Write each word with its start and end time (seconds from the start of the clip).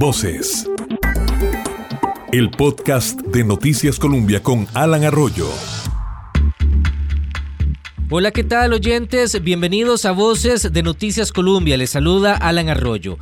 Voces. 0.00 0.66
El 2.32 2.50
podcast 2.50 3.20
de 3.20 3.44
Noticias 3.44 3.98
Colombia 3.98 4.42
con 4.42 4.66
Alan 4.72 5.04
Arroyo. 5.04 5.46
Hola, 8.08 8.30
¿qué 8.30 8.42
tal 8.42 8.72
oyentes? 8.72 9.42
Bienvenidos 9.42 10.06
a 10.06 10.12
Voces 10.12 10.72
de 10.72 10.82
Noticias 10.82 11.32
Colombia. 11.32 11.76
Les 11.76 11.90
saluda 11.90 12.34
Alan 12.34 12.70
Arroyo. 12.70 13.18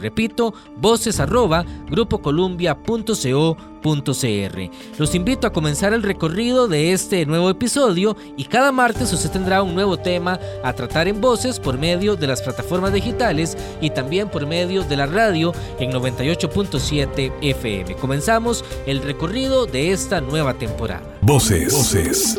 Repito, 0.00 0.54
voces 0.76 1.20
Los 4.98 5.14
invito 5.14 5.46
a 5.46 5.52
comenzar 5.52 5.92
el 5.92 6.02
recorrido 6.02 6.68
de 6.68 6.92
este 6.92 7.24
nuevo 7.26 7.50
episodio 7.50 8.16
y 8.36 8.44
cada 8.44 8.72
martes 8.72 9.12
usted 9.12 9.30
tendrá 9.30 9.62
un 9.62 9.74
nuevo 9.74 9.96
tema 9.96 10.38
a 10.64 10.72
tratar 10.72 11.08
en 11.08 11.20
voces 11.20 11.60
por 11.60 11.78
medio 11.78 12.16
de 12.16 12.26
las 12.26 12.42
plataformas 12.42 12.92
digitales 12.92 13.56
y 13.80 13.90
también 13.90 14.28
por 14.28 14.46
medio 14.46 14.82
de 14.82 14.96
la 14.96 15.06
radio 15.06 15.52
en 15.78 15.92
98.7 15.92 17.32
FM. 17.40 17.96
Comenzamos 17.96 18.64
el 18.86 19.02
recorrido 19.02 19.66
de 19.66 19.92
esta 19.92 20.20
nueva 20.20 20.54
temporada. 20.54 21.02
Voces. 21.22 21.72
Voces 21.72 22.38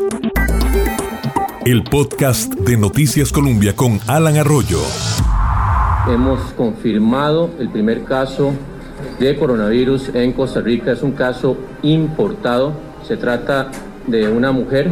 el 1.68 1.84
podcast 1.84 2.54
de 2.54 2.78
Noticias 2.78 3.30
Colombia 3.30 3.76
con 3.76 4.00
Alan 4.06 4.38
Arroyo. 4.38 4.80
Hemos 6.08 6.40
confirmado 6.54 7.50
el 7.58 7.68
primer 7.68 8.04
caso 8.04 8.54
de 9.18 9.36
coronavirus 9.36 10.10
en 10.14 10.32
Costa 10.32 10.60
Rica. 10.60 10.92
Es 10.92 11.02
un 11.02 11.12
caso 11.12 11.56
importado. 11.82 12.72
Se 13.06 13.16
trata 13.16 13.70
de 14.06 14.28
una 14.28 14.52
mujer 14.52 14.90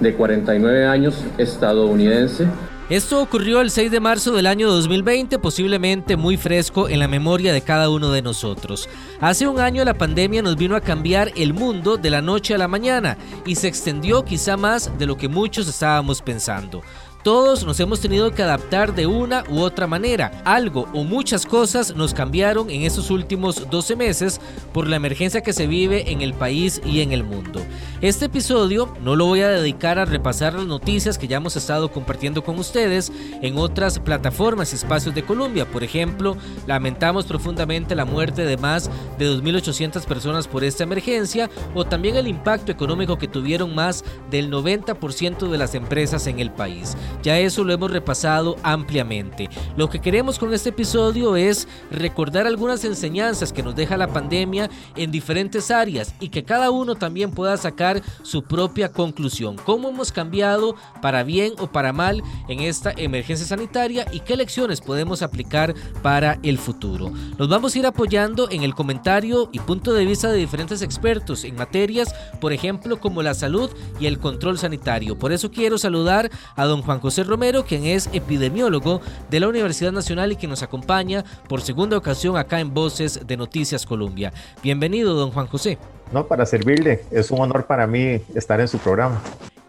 de 0.00 0.14
49 0.14 0.86
años 0.86 1.24
estadounidense 1.38 2.46
esto 2.90 3.20
ocurrió 3.20 3.60
el 3.60 3.70
6 3.70 3.90
de 3.90 4.00
marzo 4.00 4.32
del 4.32 4.46
año 4.46 4.70
2020, 4.70 5.38
posiblemente 5.40 6.16
muy 6.16 6.38
fresco 6.38 6.88
en 6.88 7.00
la 7.00 7.06
memoria 7.06 7.52
de 7.52 7.60
cada 7.60 7.90
uno 7.90 8.10
de 8.12 8.22
nosotros. 8.22 8.88
Hace 9.20 9.46
un 9.46 9.60
año 9.60 9.84
la 9.84 9.92
pandemia 9.92 10.40
nos 10.40 10.56
vino 10.56 10.74
a 10.74 10.80
cambiar 10.80 11.30
el 11.36 11.52
mundo 11.52 11.98
de 11.98 12.08
la 12.08 12.22
noche 12.22 12.54
a 12.54 12.58
la 12.58 12.66
mañana 12.66 13.18
y 13.44 13.56
se 13.56 13.68
extendió 13.68 14.24
quizá 14.24 14.56
más 14.56 14.90
de 14.98 15.04
lo 15.04 15.18
que 15.18 15.28
muchos 15.28 15.68
estábamos 15.68 16.22
pensando. 16.22 16.80
Todos 17.22 17.64
nos 17.64 17.80
hemos 17.80 18.00
tenido 18.00 18.30
que 18.30 18.44
adaptar 18.44 18.94
de 18.94 19.06
una 19.06 19.42
u 19.50 19.60
otra 19.60 19.88
manera. 19.88 20.40
Algo 20.44 20.88
o 20.94 21.02
muchas 21.02 21.44
cosas 21.44 21.96
nos 21.96 22.14
cambiaron 22.14 22.70
en 22.70 22.82
estos 22.82 23.10
últimos 23.10 23.68
12 23.68 23.96
meses 23.96 24.40
por 24.72 24.86
la 24.86 24.96
emergencia 24.96 25.42
que 25.42 25.52
se 25.52 25.66
vive 25.66 26.12
en 26.12 26.22
el 26.22 26.32
país 26.32 26.80
y 26.84 27.00
en 27.00 27.10
el 27.10 27.24
mundo. 27.24 27.60
Este 28.00 28.26
episodio 28.26 28.94
no 29.02 29.16
lo 29.16 29.26
voy 29.26 29.40
a 29.40 29.48
dedicar 29.48 29.98
a 29.98 30.04
repasar 30.04 30.54
las 30.54 30.66
noticias 30.66 31.18
que 31.18 31.26
ya 31.26 31.38
hemos 31.38 31.56
estado 31.56 31.90
compartiendo 31.90 32.44
con 32.44 32.56
ustedes 32.56 33.10
en 33.42 33.58
otras 33.58 33.98
plataformas 33.98 34.72
y 34.72 34.76
espacios 34.76 35.16
de 35.16 35.24
Colombia. 35.24 35.68
Por 35.68 35.82
ejemplo, 35.82 36.36
lamentamos 36.68 37.26
profundamente 37.26 37.96
la 37.96 38.04
muerte 38.04 38.44
de 38.44 38.56
más 38.56 38.88
de 39.18 39.28
2.800 39.28 40.04
personas 40.04 40.46
por 40.46 40.62
esta 40.62 40.84
emergencia 40.84 41.50
o 41.74 41.84
también 41.84 42.14
el 42.14 42.28
impacto 42.28 42.70
económico 42.70 43.18
que 43.18 43.26
tuvieron 43.26 43.74
más 43.74 44.04
del 44.30 44.48
90% 44.48 45.50
de 45.50 45.58
las 45.58 45.74
empresas 45.74 46.28
en 46.28 46.38
el 46.38 46.52
país. 46.52 46.96
Ya 47.24 47.40
eso 47.40 47.64
lo 47.64 47.72
hemos 47.72 47.90
repasado 47.90 48.54
ampliamente. 48.62 49.50
Lo 49.76 49.90
que 49.90 49.98
queremos 49.98 50.38
con 50.38 50.54
este 50.54 50.68
episodio 50.68 51.34
es 51.34 51.66
recordar 51.90 52.46
algunas 52.46 52.84
enseñanzas 52.84 53.52
que 53.52 53.64
nos 53.64 53.74
deja 53.74 53.96
la 53.96 54.06
pandemia 54.06 54.70
en 54.94 55.10
diferentes 55.10 55.72
áreas 55.72 56.14
y 56.20 56.28
que 56.28 56.44
cada 56.44 56.70
uno 56.70 56.94
también 56.94 57.32
pueda 57.32 57.56
sacar 57.56 57.87
su 58.22 58.42
propia 58.42 58.92
conclusión. 58.92 59.56
¿Cómo 59.64 59.88
hemos 59.88 60.12
cambiado 60.12 60.76
para 61.00 61.22
bien 61.22 61.52
o 61.58 61.66
para 61.66 61.92
mal 61.92 62.22
en 62.48 62.60
esta 62.60 62.92
emergencia 62.96 63.46
sanitaria 63.46 64.06
y 64.12 64.20
qué 64.20 64.36
lecciones 64.36 64.80
podemos 64.80 65.22
aplicar 65.22 65.74
para 66.02 66.38
el 66.42 66.58
futuro? 66.58 67.10
Nos 67.38 67.48
vamos 67.48 67.74
a 67.74 67.78
ir 67.78 67.86
apoyando 67.86 68.50
en 68.50 68.62
el 68.62 68.74
comentario 68.74 69.48
y 69.52 69.58
punto 69.60 69.92
de 69.92 70.04
vista 70.04 70.30
de 70.30 70.38
diferentes 70.38 70.82
expertos 70.82 71.44
en 71.44 71.56
materias, 71.56 72.14
por 72.40 72.52
ejemplo, 72.52 73.00
como 73.00 73.22
la 73.22 73.34
salud 73.34 73.70
y 74.00 74.06
el 74.06 74.18
control 74.18 74.58
sanitario. 74.58 75.18
Por 75.18 75.32
eso 75.32 75.50
quiero 75.50 75.78
saludar 75.78 76.30
a 76.56 76.64
don 76.64 76.82
Juan 76.82 77.00
José 77.00 77.24
Romero, 77.24 77.64
quien 77.64 77.84
es 77.84 78.08
epidemiólogo 78.12 79.00
de 79.30 79.40
la 79.40 79.48
Universidad 79.48 79.92
Nacional 79.92 80.32
y 80.32 80.36
que 80.36 80.48
nos 80.48 80.62
acompaña 80.62 81.24
por 81.48 81.60
segunda 81.60 81.96
ocasión 81.96 82.36
acá 82.36 82.60
en 82.60 82.74
Voces 82.74 83.20
de 83.26 83.36
Noticias 83.36 83.86
Colombia. 83.86 84.32
Bienvenido, 84.62 85.14
don 85.14 85.30
Juan 85.30 85.46
José. 85.46 85.78
No, 86.12 86.26
para 86.26 86.46
servirle. 86.46 87.00
Es 87.10 87.30
un 87.30 87.40
honor 87.40 87.66
para 87.66 87.86
mí 87.86 88.20
estar 88.34 88.60
en 88.60 88.68
su 88.68 88.78
programa. 88.78 89.20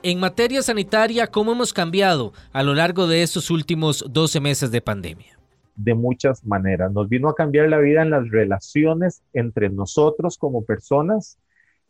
En 0.01 0.19
materia 0.19 0.61
sanitaria, 0.61 1.27
¿cómo 1.27 1.51
hemos 1.51 1.73
cambiado 1.73 2.31
a 2.53 2.63
lo 2.63 2.73
largo 2.73 3.07
de 3.07 3.21
estos 3.21 3.51
últimos 3.51 4.05
12 4.09 4.39
meses 4.39 4.71
de 4.71 4.81
pandemia? 4.81 5.37
De 5.75 5.93
muchas 5.93 6.45
maneras. 6.45 6.91
Nos 6.93 7.09
vino 7.09 7.27
a 7.27 7.35
cambiar 7.35 7.67
la 7.67 7.79
vida 7.79 8.01
en 8.01 8.09
las 8.09 8.29
relaciones 8.29 9.21
entre 9.33 9.69
nosotros 9.69 10.37
como 10.37 10.63
personas. 10.63 11.37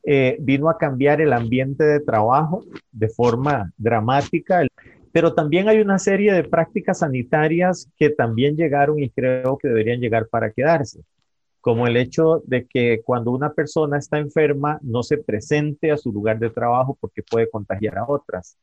Eh, 0.03 0.37
vino 0.39 0.69
a 0.69 0.77
cambiar 0.77 1.21
el 1.21 1.33
ambiente 1.33 1.83
de 1.83 1.99
trabajo 1.99 2.63
de 2.91 3.09
forma 3.09 3.71
dramática. 3.77 4.65
Pero 5.11 5.33
también 5.35 5.69
hay 5.69 5.79
una 5.79 5.99
serie 5.99 6.33
de 6.33 6.43
prácticas 6.43 6.99
sanitarias 6.99 7.87
que 7.97 8.09
también 8.09 8.55
llegaron 8.55 8.99
y 8.99 9.11
creo 9.11 9.59
que 9.59 9.67
deberían 9.67 9.99
llegar 9.99 10.27
para 10.27 10.51
quedarse, 10.51 11.01
como 11.61 11.87
el 11.87 11.97
hecho 11.97 12.41
de 12.45 12.65
que 12.65 13.01
cuando 13.03 13.31
una 13.31 13.51
persona 13.51 13.97
está 13.97 14.17
enferma 14.17 14.79
no 14.81 15.03
se 15.03 15.17
presente 15.17 15.91
a 15.91 15.97
su 15.97 16.11
lugar 16.11 16.39
de 16.39 16.49
trabajo 16.49 16.97
porque 16.99 17.23
puede 17.23 17.49
contagiar 17.49 17.97
a 17.97 18.05
otras, 18.07 18.57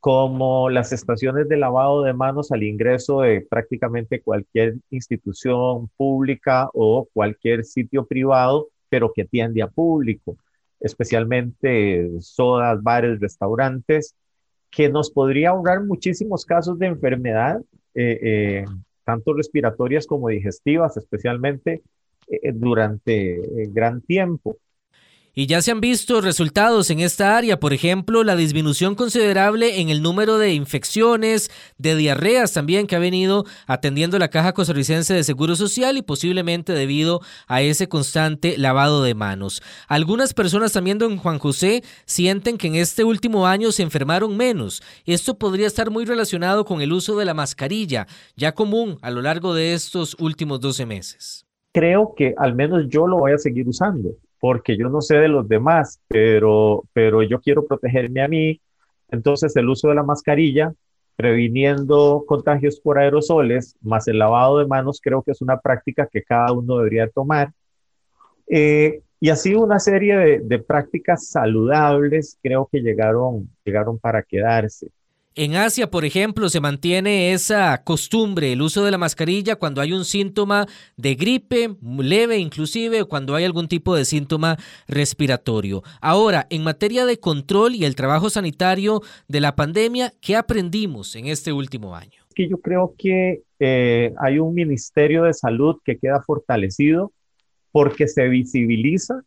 como 0.00 0.68
las 0.70 0.92
estaciones 0.92 1.48
de 1.48 1.56
lavado 1.56 2.02
de 2.02 2.12
manos 2.12 2.52
al 2.52 2.62
ingreso 2.62 3.22
de 3.22 3.40
prácticamente 3.40 4.20
cualquier 4.20 4.76
institución 4.90 5.88
pública 5.96 6.68
o 6.74 7.08
cualquier 7.12 7.64
sitio 7.64 8.06
privado, 8.06 8.68
pero 8.88 9.12
que 9.12 9.22
atiende 9.22 9.62
a 9.62 9.68
público, 9.68 10.36
especialmente 10.78 12.08
sodas, 12.20 12.82
bares, 12.82 13.18
restaurantes 13.18 14.14
que 14.70 14.88
nos 14.90 15.10
podría 15.10 15.50
ahorrar 15.50 15.82
muchísimos 15.84 16.44
casos 16.44 16.78
de 16.78 16.86
enfermedad, 16.86 17.60
eh, 17.94 18.18
eh, 18.22 18.64
tanto 19.04 19.32
respiratorias 19.32 20.06
como 20.06 20.28
digestivas, 20.28 20.96
especialmente 20.96 21.82
eh, 22.28 22.52
durante 22.52 23.40
gran 23.68 24.00
tiempo. 24.02 24.58
Y 25.38 25.48
ya 25.48 25.60
se 25.60 25.70
han 25.70 25.82
visto 25.82 26.22
resultados 26.22 26.88
en 26.88 27.00
esta 27.00 27.36
área, 27.36 27.60
por 27.60 27.74
ejemplo, 27.74 28.24
la 28.24 28.36
disminución 28.36 28.94
considerable 28.94 29.82
en 29.82 29.90
el 29.90 30.00
número 30.00 30.38
de 30.38 30.54
infecciones, 30.54 31.50
de 31.76 31.94
diarreas 31.94 32.54
también 32.54 32.86
que 32.86 32.96
ha 32.96 33.00
venido 33.00 33.44
atendiendo 33.66 34.18
la 34.18 34.30
Caja 34.30 34.54
Costarricense 34.54 35.12
de 35.12 35.24
Seguro 35.24 35.54
Social 35.54 35.98
y 35.98 36.02
posiblemente 36.02 36.72
debido 36.72 37.20
a 37.48 37.60
ese 37.60 37.86
constante 37.86 38.56
lavado 38.56 39.02
de 39.02 39.14
manos. 39.14 39.62
Algunas 39.88 40.32
personas 40.32 40.72
también, 40.72 40.96
don 40.96 41.18
Juan 41.18 41.38
José, 41.38 41.84
sienten 42.06 42.56
que 42.56 42.68
en 42.68 42.76
este 42.76 43.04
último 43.04 43.46
año 43.46 43.72
se 43.72 43.82
enfermaron 43.82 44.38
menos. 44.38 44.82
Esto 45.04 45.38
podría 45.38 45.66
estar 45.66 45.90
muy 45.90 46.06
relacionado 46.06 46.64
con 46.64 46.80
el 46.80 46.94
uso 46.94 47.14
de 47.18 47.26
la 47.26 47.34
mascarilla, 47.34 48.06
ya 48.36 48.52
común 48.52 48.96
a 49.02 49.10
lo 49.10 49.20
largo 49.20 49.52
de 49.52 49.74
estos 49.74 50.16
últimos 50.18 50.60
12 50.62 50.86
meses. 50.86 51.45
Creo 51.76 52.14
que 52.16 52.32
al 52.38 52.54
menos 52.54 52.88
yo 52.88 53.06
lo 53.06 53.18
voy 53.18 53.32
a 53.32 53.38
seguir 53.38 53.68
usando 53.68 54.16
porque 54.40 54.78
yo 54.78 54.88
no 54.88 55.02
sé 55.02 55.18
de 55.18 55.28
los 55.28 55.46
demás, 55.46 56.00
pero, 56.08 56.84
pero 56.94 57.22
yo 57.22 57.38
quiero 57.38 57.66
protegerme 57.66 58.22
a 58.22 58.28
mí. 58.28 58.62
Entonces 59.10 59.54
el 59.56 59.68
uso 59.68 59.90
de 59.90 59.94
la 59.94 60.02
mascarilla, 60.02 60.72
previniendo 61.16 62.24
contagios 62.26 62.80
por 62.80 62.98
aerosoles, 62.98 63.76
más 63.82 64.08
el 64.08 64.18
lavado 64.18 64.58
de 64.58 64.66
manos, 64.66 65.02
creo 65.02 65.22
que 65.22 65.32
es 65.32 65.42
una 65.42 65.60
práctica 65.60 66.08
que 66.10 66.22
cada 66.22 66.50
uno 66.52 66.78
debería 66.78 67.10
tomar. 67.10 67.52
Eh, 68.46 69.02
y 69.20 69.28
así 69.28 69.54
una 69.54 69.78
serie 69.78 70.16
de, 70.16 70.40
de, 70.40 70.58
prácticas 70.58 71.28
saludables 71.28 72.38
creo 72.42 72.66
que 72.72 72.80
llegaron, 72.80 73.50
llegaron 73.66 73.98
para 73.98 74.22
quedarse. 74.22 74.88
En 75.38 75.54
Asia, 75.54 75.90
por 75.90 76.06
ejemplo, 76.06 76.48
se 76.48 76.62
mantiene 76.62 77.34
esa 77.34 77.84
costumbre, 77.84 78.54
el 78.54 78.62
uso 78.62 78.86
de 78.86 78.90
la 78.90 78.96
mascarilla 78.96 79.56
cuando 79.56 79.82
hay 79.82 79.92
un 79.92 80.06
síntoma 80.06 80.64
de 80.96 81.14
gripe 81.14 81.76
leve, 81.98 82.38
inclusive 82.38 83.04
cuando 83.04 83.34
hay 83.34 83.44
algún 83.44 83.68
tipo 83.68 83.94
de 83.94 84.06
síntoma 84.06 84.56
respiratorio. 84.88 85.82
Ahora, 86.00 86.46
en 86.48 86.64
materia 86.64 87.04
de 87.04 87.20
control 87.20 87.74
y 87.74 87.84
el 87.84 87.96
trabajo 87.96 88.30
sanitario 88.30 89.02
de 89.28 89.40
la 89.40 89.54
pandemia, 89.54 90.14
¿qué 90.22 90.36
aprendimos 90.36 91.14
en 91.16 91.26
este 91.26 91.52
último 91.52 91.94
año? 91.94 92.18
Que 92.34 92.48
yo 92.48 92.56
creo 92.56 92.94
que 92.96 93.42
eh, 93.60 94.14
hay 94.18 94.38
un 94.38 94.54
Ministerio 94.54 95.24
de 95.24 95.34
Salud 95.34 95.76
que 95.84 95.98
queda 95.98 96.22
fortalecido 96.22 97.12
porque 97.72 98.08
se 98.08 98.26
visibiliza 98.28 99.20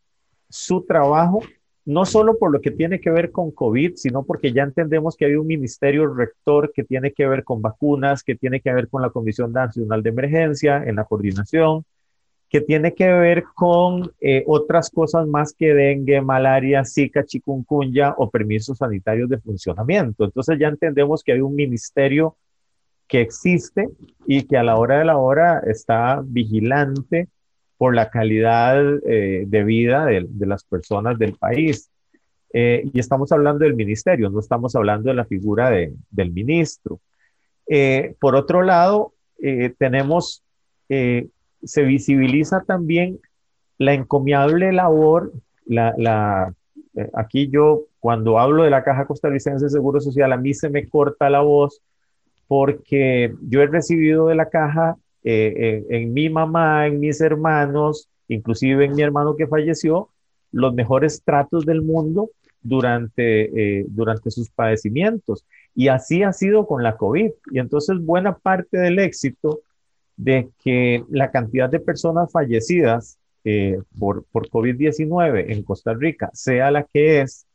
su 0.50 0.83
trabajo 0.88 1.44
no 1.89 2.06
solo 2.06 2.38
por 2.38 2.51
lo 2.51 2.62
que 2.62 2.69
tiene 2.69 3.01
que 3.01 3.09
ver 3.09 3.31
con 3.31 3.50
COVID, 3.50 3.95
sino 3.95 4.21
porque 4.21 4.53
ya 4.53 4.62
entendemos 4.62 5.18
que 5.18 5.25
hay 5.25 5.33
un 5.33 5.47
ministerio 5.47 6.13
rector 6.13 6.71
que 6.71 6.83
tiene 6.83 7.13
que 7.13 7.25
ver 7.25 7.44
con 7.44 7.63
vacunas, 7.63 8.21
que 8.21 8.36
tiene 8.36 8.62
que 8.62 8.71
ver 8.71 8.89
con 8.89 9.01
la 9.01 9.09
Comisión 9.09 9.51
Nacional 9.51 10.03
de 10.03 10.12
Emergencia 10.12 10.83
en 10.86 10.97
la 10.97 11.06
coordinación, 11.06 11.83
que 12.47 12.62
tiene 12.62 12.94
que 12.94 13.12
ver 13.12 13.44
con 13.56 14.12
eh, 14.21 14.44
otras 14.45 14.91
cosas 14.91 15.25
más 15.25 15.51
que 15.51 15.74
dengue, 15.74 16.21
malaria, 16.21 16.86
zika, 16.86 17.25
chikungunya 17.25 18.13
o 18.19 18.30
permisos 18.30 18.77
sanitarios 18.77 19.27
de 19.27 19.39
funcionamiento. 19.39 20.25
Entonces 20.25 20.59
ya 20.59 20.68
entendemos 20.68 21.24
que 21.24 21.31
hay 21.31 21.42
un 21.42 21.56
ministerio 21.56 22.38
que 23.07 23.21
existe 23.21 23.89
y 24.27 24.44
que 24.44 24.57
a 24.57 24.63
la 24.63 24.77
hora 24.77 25.00
de 25.00 25.06
la 25.06 25.18
hora 25.18 25.63
está 25.65 26.21
vigilante 26.24 27.30
por 27.79 27.95
la 27.95 28.09
calidad 28.09 28.83
eh, 29.07 29.45
de 29.47 29.63
vida 29.63 30.05
de, 30.05 30.45
las 30.45 30.65
personas 30.65 31.17
del 31.17 31.35
país. 31.35 31.89
Eh, 32.51 32.83
y 32.93 32.99
estamos 32.99 33.31
hablando 33.31 33.63
del 33.63 33.73
ministerio, 33.73 34.29
no 34.29 34.41
estamos 34.41 34.75
hablando 34.75 35.07
de 35.07 35.15
la 35.15 35.23
figura 35.23 35.69
del 35.69 36.31
ministro. 36.33 36.99
Eh, 37.67 38.15
por 38.19 38.35
otro 38.35 38.63
lado, 38.63 39.13
tenemos, 39.77 40.43
se 40.89 41.83
visibiliza 41.83 42.65
también 42.67 43.17
la 43.77 43.93
encomiable 43.93 44.73
labor, 44.73 45.31
la, 45.65 45.93
la 45.97 46.53
aquí 47.13 47.47
yo 47.47 47.85
cuando 48.01 48.39
hablo 48.39 48.63
de 48.63 48.71
la 48.71 48.83
Caja 48.83 49.05
Costarricense 49.05 49.63
de 49.63 49.71
Seguro 49.71 50.01
Social, 50.01 50.33
a 50.33 50.37
mí 50.37 50.53
se 50.53 50.69
me 50.69 50.89
corta 50.89 51.29
la 51.29 51.39
voz 51.39 51.81
porque 52.45 53.33
yo 53.43 53.61
he 53.61 53.67
recibido 53.67 54.27
de 54.27 54.35
la 54.35 54.49
Caja 54.49 54.97
eh, 55.24 55.86
en, 55.89 56.13
mi 56.13 56.30
mamá, 56.30 56.88
en 56.88 57.00
mis 57.00 57.21
hermanos, 57.21 58.10
inclusive 58.27 58.86
en 58.86 58.94
mi 58.94 59.01
hermano 59.01 59.36
que 59.36 59.48
falleció, 59.48 60.10
los 60.51 60.74
mejores 60.74 61.21
tratos 61.24 61.66
del 61.66 61.81
mundo 61.81 62.30
durante, 62.62 63.80
eh, 63.80 63.86
durante 63.89 64.31
sus 64.31 64.50
padecimientos. 64.50 65.45
Y 65.75 65.88
así 65.88 66.24
ha 66.24 66.33
sido 66.33 66.66
con 66.68 66.83
la 66.83 66.98
COVID. 66.98 67.31
Y 67.51 67.60
entonces 67.60 68.00
buena 68.00 68.38
parte 68.38 68.77
del 68.77 69.00
éxito 69.00 69.62
de 70.18 70.50
que 70.63 71.04
la 71.10 71.31
cantidad 71.31 71.69
de 71.69 71.80
personas 71.80 72.31
fallecidas 72.31 73.18
eh, 73.45 73.80
por, 73.98 74.25
por 74.25 74.50
COVID-19 74.50 75.45
en 75.54 75.63
Costa 75.63 75.94
Rica 75.94 76.30
sea 76.33 76.71
la 76.71 76.83
que 76.83 77.21
es, 77.21 77.45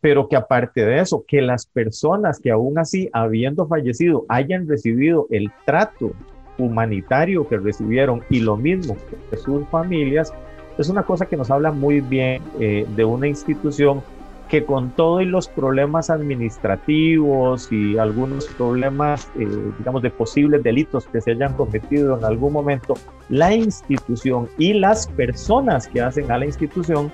pero 0.00 0.28
que 0.28 0.36
aparte 0.36 0.84
de 0.84 1.00
eso, 1.00 1.24
que 1.26 1.40
las 1.40 1.66
personas 1.66 2.38
que 2.38 2.50
aún 2.50 2.78
así, 2.78 3.08
habiendo 3.12 3.66
fallecido, 3.66 4.26
hayan 4.28 4.68
recibido 4.68 5.26
el 5.30 5.50
trato 5.64 6.12
humanitario 6.58 7.46
que 7.48 7.56
recibieron 7.56 8.22
y 8.30 8.40
lo 8.40 8.56
mismo 8.56 8.96
que 9.30 9.36
sus 9.36 9.66
familias, 9.68 10.32
es 10.78 10.88
una 10.88 11.02
cosa 11.02 11.26
que 11.26 11.36
nos 11.36 11.50
habla 11.50 11.72
muy 11.72 12.00
bien 12.00 12.42
eh, 12.60 12.86
de 12.94 13.04
una 13.04 13.26
institución 13.26 14.02
que 14.48 14.64
con 14.64 14.90
todos 14.90 15.26
los 15.26 15.48
problemas 15.48 16.08
administrativos 16.08 17.70
y 17.72 17.98
algunos 17.98 18.46
problemas, 18.46 19.28
eh, 19.36 19.48
digamos, 19.78 20.02
de 20.02 20.10
posibles 20.10 20.62
delitos 20.62 21.06
que 21.06 21.20
se 21.20 21.32
hayan 21.32 21.54
cometido 21.54 22.16
en 22.16 22.24
algún 22.24 22.52
momento, 22.52 22.94
la 23.28 23.52
institución 23.54 24.48
y 24.56 24.74
las 24.74 25.08
personas 25.08 25.88
que 25.88 26.00
hacen 26.00 26.30
a 26.30 26.38
la 26.38 26.46
institución, 26.46 27.10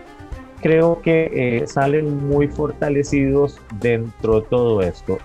creo 0.60 1.00
que 1.00 1.30
eh, 1.32 1.66
salen 1.66 2.28
muy 2.28 2.48
fortalecidos 2.48 3.58
dentro 3.80 4.40
de 4.40 4.46
todo 4.48 4.82
esto. 4.82 5.18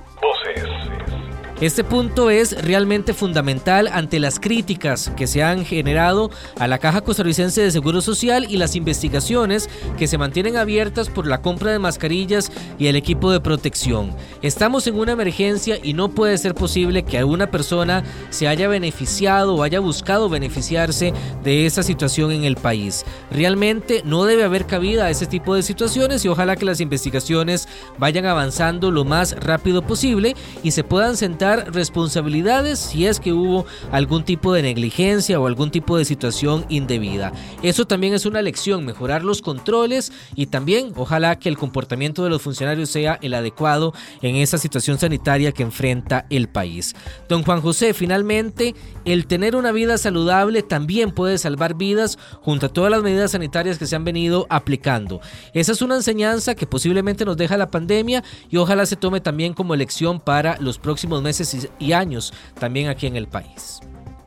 Este 1.59 1.83
punto 1.83 2.29
es 2.29 2.63
realmente 2.63 3.15
fundamental 3.15 3.89
ante 3.91 4.19
las 4.19 4.39
críticas 4.39 5.11
que 5.17 5.25
se 5.25 5.41
han 5.41 5.65
generado 5.65 6.29
a 6.59 6.67
la 6.67 6.77
Caja 6.77 7.01
Costarricense 7.01 7.61
de 7.61 7.71
Seguro 7.71 8.01
Social 8.01 8.45
y 8.47 8.57
las 8.57 8.75
investigaciones 8.75 9.67
que 9.97 10.05
se 10.05 10.19
mantienen 10.19 10.55
abiertas 10.55 11.09
por 11.09 11.25
la 11.25 11.41
compra 11.41 11.71
de 11.71 11.79
mascarillas 11.79 12.51
y 12.77 12.85
el 12.85 12.95
equipo 12.95 13.31
de 13.31 13.39
protección. 13.39 14.15
Estamos 14.43 14.85
en 14.85 14.99
una 14.99 15.13
emergencia 15.13 15.79
y 15.81 15.93
no 15.93 16.09
puede 16.09 16.37
ser 16.37 16.53
posible 16.53 17.01
que 17.01 17.17
alguna 17.17 17.49
persona 17.49 18.03
se 18.29 18.47
haya 18.47 18.67
beneficiado 18.67 19.55
o 19.55 19.63
haya 19.63 19.79
buscado 19.79 20.29
beneficiarse 20.29 21.11
de 21.43 21.65
esa 21.65 21.81
situación 21.81 22.31
en 22.33 22.43
el 22.43 22.55
país. 22.55 23.03
Realmente 23.31 24.03
no 24.05 24.25
debe 24.25 24.43
haber 24.43 24.67
cabida 24.67 25.05
a 25.05 25.09
ese 25.09 25.25
tipo 25.25 25.55
de 25.55 25.63
situaciones 25.63 26.23
y 26.23 26.27
ojalá 26.27 26.55
que 26.55 26.65
las 26.65 26.81
investigaciones 26.81 27.67
vayan 27.97 28.27
avanzando 28.27 28.91
lo 28.91 29.05
más 29.05 29.35
rápido 29.39 29.81
posible 29.81 30.35
y 30.61 30.69
se 30.69 30.83
puedan 30.83 31.17
sentar 31.17 31.46
responsabilidades 31.55 32.79
si 32.79 33.05
es 33.05 33.19
que 33.19 33.33
hubo 33.33 33.65
algún 33.91 34.23
tipo 34.23 34.53
de 34.53 34.61
negligencia 34.61 35.39
o 35.39 35.47
algún 35.47 35.71
tipo 35.71 35.97
de 35.97 36.05
situación 36.05 36.65
indebida. 36.69 37.31
Eso 37.63 37.85
también 37.85 38.13
es 38.13 38.25
una 38.25 38.41
lección, 38.41 38.85
mejorar 38.85 39.23
los 39.23 39.41
controles 39.41 40.11
y 40.35 40.47
también 40.47 40.91
ojalá 40.95 41.37
que 41.39 41.49
el 41.49 41.57
comportamiento 41.57 42.23
de 42.23 42.29
los 42.29 42.41
funcionarios 42.41 42.89
sea 42.89 43.17
el 43.21 43.33
adecuado 43.33 43.93
en 44.21 44.35
esa 44.35 44.57
situación 44.57 44.99
sanitaria 44.99 45.51
que 45.51 45.63
enfrenta 45.63 46.25
el 46.29 46.49
país. 46.49 46.95
Don 47.29 47.43
Juan 47.43 47.61
José, 47.61 47.93
finalmente, 47.93 48.75
el 49.05 49.27
tener 49.27 49.55
una 49.55 49.71
vida 49.71 49.97
saludable 49.97 50.63
también 50.63 51.11
puede 51.11 51.37
salvar 51.37 51.75
vidas 51.75 52.17
junto 52.41 52.67
a 52.67 52.69
todas 52.69 52.91
las 52.91 53.03
medidas 53.03 53.31
sanitarias 53.31 53.77
que 53.77 53.87
se 53.87 53.95
han 53.95 54.03
venido 54.03 54.47
aplicando. 54.49 55.21
Esa 55.53 55.71
es 55.71 55.81
una 55.81 55.95
enseñanza 55.95 56.55
que 56.55 56.67
posiblemente 56.67 57.25
nos 57.25 57.37
deja 57.37 57.57
la 57.57 57.69
pandemia 57.69 58.23
y 58.49 58.57
ojalá 58.57 58.85
se 58.85 58.95
tome 58.95 59.21
también 59.21 59.53
como 59.53 59.75
lección 59.75 60.19
para 60.19 60.57
los 60.59 60.79
próximos 60.79 61.21
meses 61.21 61.36
y 61.79 61.93
años 61.93 62.33
también 62.59 62.89
aquí 62.89 63.07
en 63.07 63.15
el 63.15 63.27
país. 63.27 63.79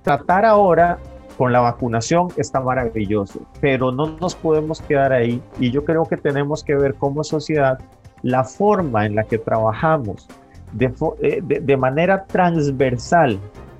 Tratar 0.03 0.45
ahora 0.45 0.99
con 1.37 1.53
la 1.53 1.61
vacunación 1.61 2.29
está 2.37 2.61
maravilloso, 2.61 3.41
pero 3.61 3.93
no 3.93 4.19
nos 4.19 4.35
podemos 4.35 4.81
quedar 4.83 5.13
ahí 5.13 5.43
y 5.59 5.71
yo 5.71 5.85
creo 5.85 6.05
que 6.05 6.17
tenemos 6.17 6.63
que 6.63 6.75
ver 6.75 6.95
como 6.95 7.25
sociedad 7.25 7.79
la 8.23 8.45
forma 8.45 9.07
en 9.07 9.15
la 9.15 9.25
que 9.25 9.39
trabajamos 9.39 10.29
de, 10.73 10.93
eh, 11.23 11.41
de, 11.43 11.61
de 11.61 11.77
manera 11.77 12.27
transversal 12.27 13.39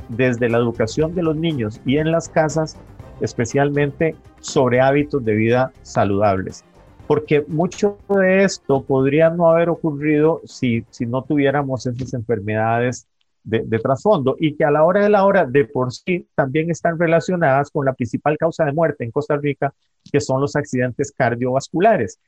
desde 0.09 0.49
la 0.49 0.59
educación 0.59 1.15
de 1.15 1.23
los 1.23 1.37
niños 1.37 1.81
y 1.85 1.99
en 1.99 2.11
las 2.11 2.29
casas, 2.29 2.77
especialmente 3.21 4.17
sobre 4.41 4.81
hábitos 4.81 5.25
de 5.25 5.35
vida 5.35 5.73
saludables 5.83 6.65
porque 7.11 7.45
mucho 7.49 7.99
de 8.09 8.45
esto 8.45 8.85
podría 8.85 9.31
no 9.31 9.51
haber 9.51 9.69
ocurrido 9.69 10.43
si, 10.45 10.85
si 10.91 11.07
no 11.07 11.23
tuviéramos 11.23 11.85
esas 11.85 12.15
enfermedades 12.15 13.09
de, 13.43 13.79
trasfondo 13.79 14.37
y 14.39 14.55
que 14.55 14.65
a 14.65 14.71
la 14.71 14.85
hora 14.85 15.03
de 15.03 15.11
la 15.11 15.25
hora 15.25 15.47
de 15.47 15.65
por 15.65 15.93
sí 15.93 16.27
también 16.35 16.71
están 16.71 16.99
relacionadas 16.99 17.71
con 17.71 17.85
la 17.85 17.95
principal 17.95 18.37
causa 18.37 18.65
de 18.65 18.73
muerte 18.73 19.05
en 19.05 19.11
Costa 19.11 19.37
Rica, 19.37 19.73
que 20.11 20.21
son 20.21 20.41
los 20.41 20.57
accidentes 20.57 21.13
cardiovasculares 21.13 22.19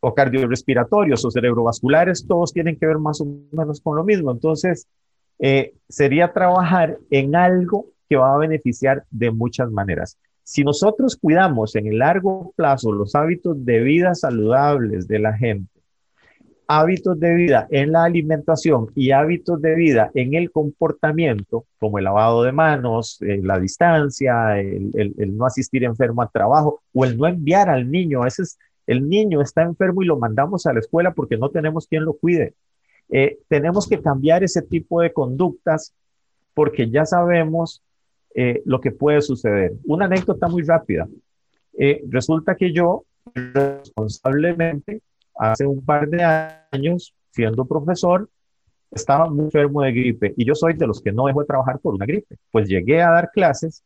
o 0.00 0.14
cardiorrespiratorios 0.14 1.24
o 1.24 1.30
cerebrovasculares, 1.30 2.26
todos 2.26 2.52
tienen 2.52 2.76
que 2.76 2.86
ver 2.86 2.98
más 2.98 3.20
o 3.20 3.26
menos 3.52 3.80
con 3.80 3.96
lo 3.96 4.02
mismo. 4.02 4.32
Entonces, 4.32 4.88
eh, 5.38 5.74
sería 5.88 6.32
trabajar 6.32 6.98
en 7.10 7.36
algo 7.36 7.86
que 8.08 8.16
va 8.16 8.34
a 8.34 8.38
beneficiar 8.38 9.04
de 9.10 9.30
muchas 9.30 9.70
maneras. 9.70 10.18
Si 10.42 10.64
nosotros 10.64 11.16
cuidamos 11.16 11.76
en 11.76 11.86
el 11.86 11.98
largo 11.98 12.52
plazo 12.56 12.90
los 12.90 13.14
hábitos 13.14 13.64
de 13.64 13.80
vida 13.80 14.14
saludables 14.16 15.06
de 15.06 15.18
la 15.20 15.34
gente, 15.34 15.81
hábitos 16.66 17.18
de 17.20 17.34
vida 17.34 17.66
en 17.70 17.92
la 17.92 18.04
alimentación 18.04 18.88
y 18.94 19.10
hábitos 19.10 19.60
de 19.60 19.74
vida 19.74 20.10
en 20.14 20.34
el 20.34 20.50
comportamiento, 20.50 21.66
como 21.78 21.98
el 21.98 22.04
lavado 22.04 22.42
de 22.42 22.52
manos, 22.52 23.20
eh, 23.22 23.40
la 23.42 23.58
distancia, 23.58 24.58
el, 24.60 25.36
no 25.36 25.46
asistir 25.46 25.84
enfermo 25.84 26.22
al 26.22 26.30
trabajo 26.30 26.82
o 26.92 27.04
el 27.04 27.18
no 27.18 27.26
enviar 27.26 27.68
al 27.68 27.90
niño. 27.90 28.22
A 28.22 28.24
veces 28.24 28.58
el 28.86 29.08
niño 29.08 29.40
está 29.40 29.62
enfermo 29.62 30.02
y 30.02 30.06
lo 30.06 30.18
mandamos 30.18 30.66
a 30.66 30.72
la 30.72 30.80
escuela 30.80 31.12
porque 31.12 31.36
no 31.36 31.50
tenemos 31.50 31.86
quien 31.86 32.04
lo 32.04 32.14
cuide. 32.14 32.54
Eh, 33.10 33.38
tenemos 33.48 33.86
que 33.88 34.00
cambiar 34.00 34.42
ese 34.42 34.62
tipo 34.62 35.00
de 35.00 35.12
conductas 35.12 35.94
porque 36.54 36.90
ya 36.90 37.04
sabemos 37.04 37.82
eh, 38.34 38.62
lo 38.64 38.80
que 38.80 38.90
puede 38.90 39.20
suceder. 39.20 39.74
Una 39.84 40.06
anécdota 40.06 40.48
muy 40.48 40.62
rápida. 40.62 41.06
Eh, 41.78 42.02
resulta 42.08 42.54
que 42.54 42.72
yo 42.72 43.04
responsablemente 43.34 45.02
hace 45.50 45.66
un 45.66 45.84
par 45.84 46.08
de 46.08 46.22
años, 46.70 47.14
siendo 47.30 47.64
profesor, 47.64 48.28
estaba 48.90 49.28
muy 49.28 49.46
enfermo 49.46 49.82
de 49.82 49.92
gripe 49.92 50.34
y 50.36 50.44
yo 50.44 50.54
soy 50.54 50.74
de 50.74 50.86
los 50.86 51.00
que 51.00 51.12
no 51.12 51.26
dejo 51.26 51.40
de 51.40 51.46
trabajar 51.46 51.78
por 51.80 51.94
una 51.94 52.06
gripe. 52.06 52.36
Pues 52.50 52.68
llegué 52.68 53.02
a 53.02 53.10
dar 53.10 53.30
clases 53.32 53.82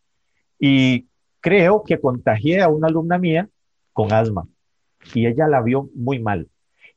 y 0.58 1.06
creo 1.40 1.82
que 1.84 2.00
contagié 2.00 2.60
a 2.60 2.68
una 2.68 2.88
alumna 2.88 3.18
mía 3.18 3.48
con 3.92 4.12
asma 4.12 4.46
y 5.14 5.26
ella 5.26 5.48
la 5.48 5.62
vio 5.62 5.88
muy 5.94 6.18
mal. 6.18 6.48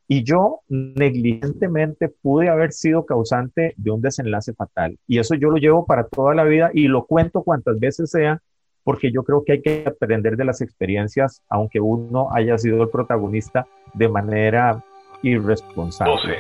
Y 0.08 0.24
yo 0.24 0.62
negligentemente 0.68 2.10
pude 2.10 2.50
haber 2.50 2.74
sido 2.74 3.06
causante 3.06 3.76
de 3.78 3.92
un 3.92 4.02
desenlace 4.02 4.54
fatal. 4.54 4.98
Y 5.08 5.20
eso 5.20 5.36
yo 5.36 5.52
lo 5.52 5.58
llevo 5.58 5.86
para 5.86 6.08
toda 6.08 6.34
la 6.34 6.44
vida 6.44 6.72
y 6.74 6.88
lo 6.88 7.06
cuento 7.06 7.44
cuantas 7.44 7.80
veces 7.80 8.10
sea, 8.10 8.42
porque 8.84 9.12
yo 9.12 9.24
creo 9.24 9.44
que 9.46 9.54
hay 9.54 9.62
que 9.62 9.84
aprender 9.86 10.38
de 10.38 10.46
las 10.46 10.62
experiencias, 10.62 11.42
aunque 11.50 11.80
uno 11.80 12.30
haya 12.34 12.58
sido 12.58 12.84
el 12.84 12.90
protagonista 12.90 13.68
de 13.94 14.10
manera 14.10 14.84
irresponsable. 15.22 16.38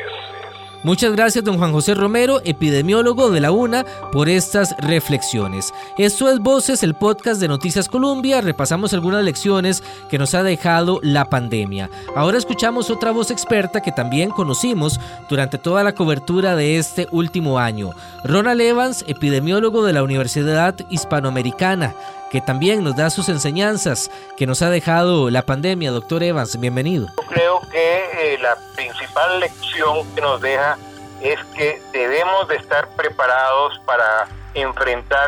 Muchas 0.81 1.12
gracias, 1.12 1.43
don 1.43 1.58
Juan 1.58 1.74
José 1.74 1.93
Romero, 1.93 2.39
epidemiólogo 2.46 3.31
de 3.31 3.41
la 3.41 3.51
UNA, 3.51 3.86
por 4.13 4.29
estas 4.29 4.77
reflexiones. 4.79 5.74
Esto 5.98 6.29
es 6.29 6.39
Voces, 6.39 6.84
el 6.84 6.93
podcast 6.93 7.41
de 7.41 7.50
Noticias 7.50 7.89
Colombia. 7.89 8.39
Repasamos 8.39 8.93
algunas 8.93 9.25
lecciones 9.25 9.84
que 10.10 10.17
nos 10.17 10.34
ha 10.36 10.41
dejado 10.41 11.01
la 11.03 11.25
pandemia. 11.25 11.89
Ahora 12.15 12.38
escuchamos 12.38 12.89
otra 12.89 13.12
voz 13.12 13.29
experta 13.29 13.81
que 13.81 13.91
también 13.91 14.29
conocimos 14.29 15.01
durante 15.29 15.58
toda 15.58 15.84
la 15.84 15.96
cobertura 15.96 16.55
de 16.55 16.77
este 16.77 17.10
último 17.12 17.60
año. 17.60 17.89
Ronald 18.24 18.62
Evans, 18.62 19.03
epidemiólogo 19.05 19.84
de 19.84 19.91
la 19.91 20.01
Universidad 20.01 20.77
Hispanoamericana 20.89 21.93
que 22.29 22.41
también 22.41 22.83
nos 22.83 22.95
da 22.95 23.09
sus 23.09 23.29
enseñanzas 23.29 24.12
que 24.38 24.45
nos 24.45 24.62
ha 24.62 24.69
dejado 24.69 25.29
la 25.29 25.43
pandemia. 25.43 25.91
Doctor 25.91 26.24
Evans, 26.24 26.59
bienvenido. 26.59 27.07
Creo 27.29 27.62
que 27.71 28.33
eh, 28.33 28.38
la 28.39 28.55
principal 28.75 29.39
lección 29.39 30.15
que 30.15 30.21
nos 30.21 30.39
deja 30.41 30.77
es 31.21 31.39
que 31.55 31.81
debemos 31.91 32.48
de 32.48 32.55
estar 32.55 32.88
preparados 32.95 33.79
para 33.86 34.27
enfrentar 34.53 35.27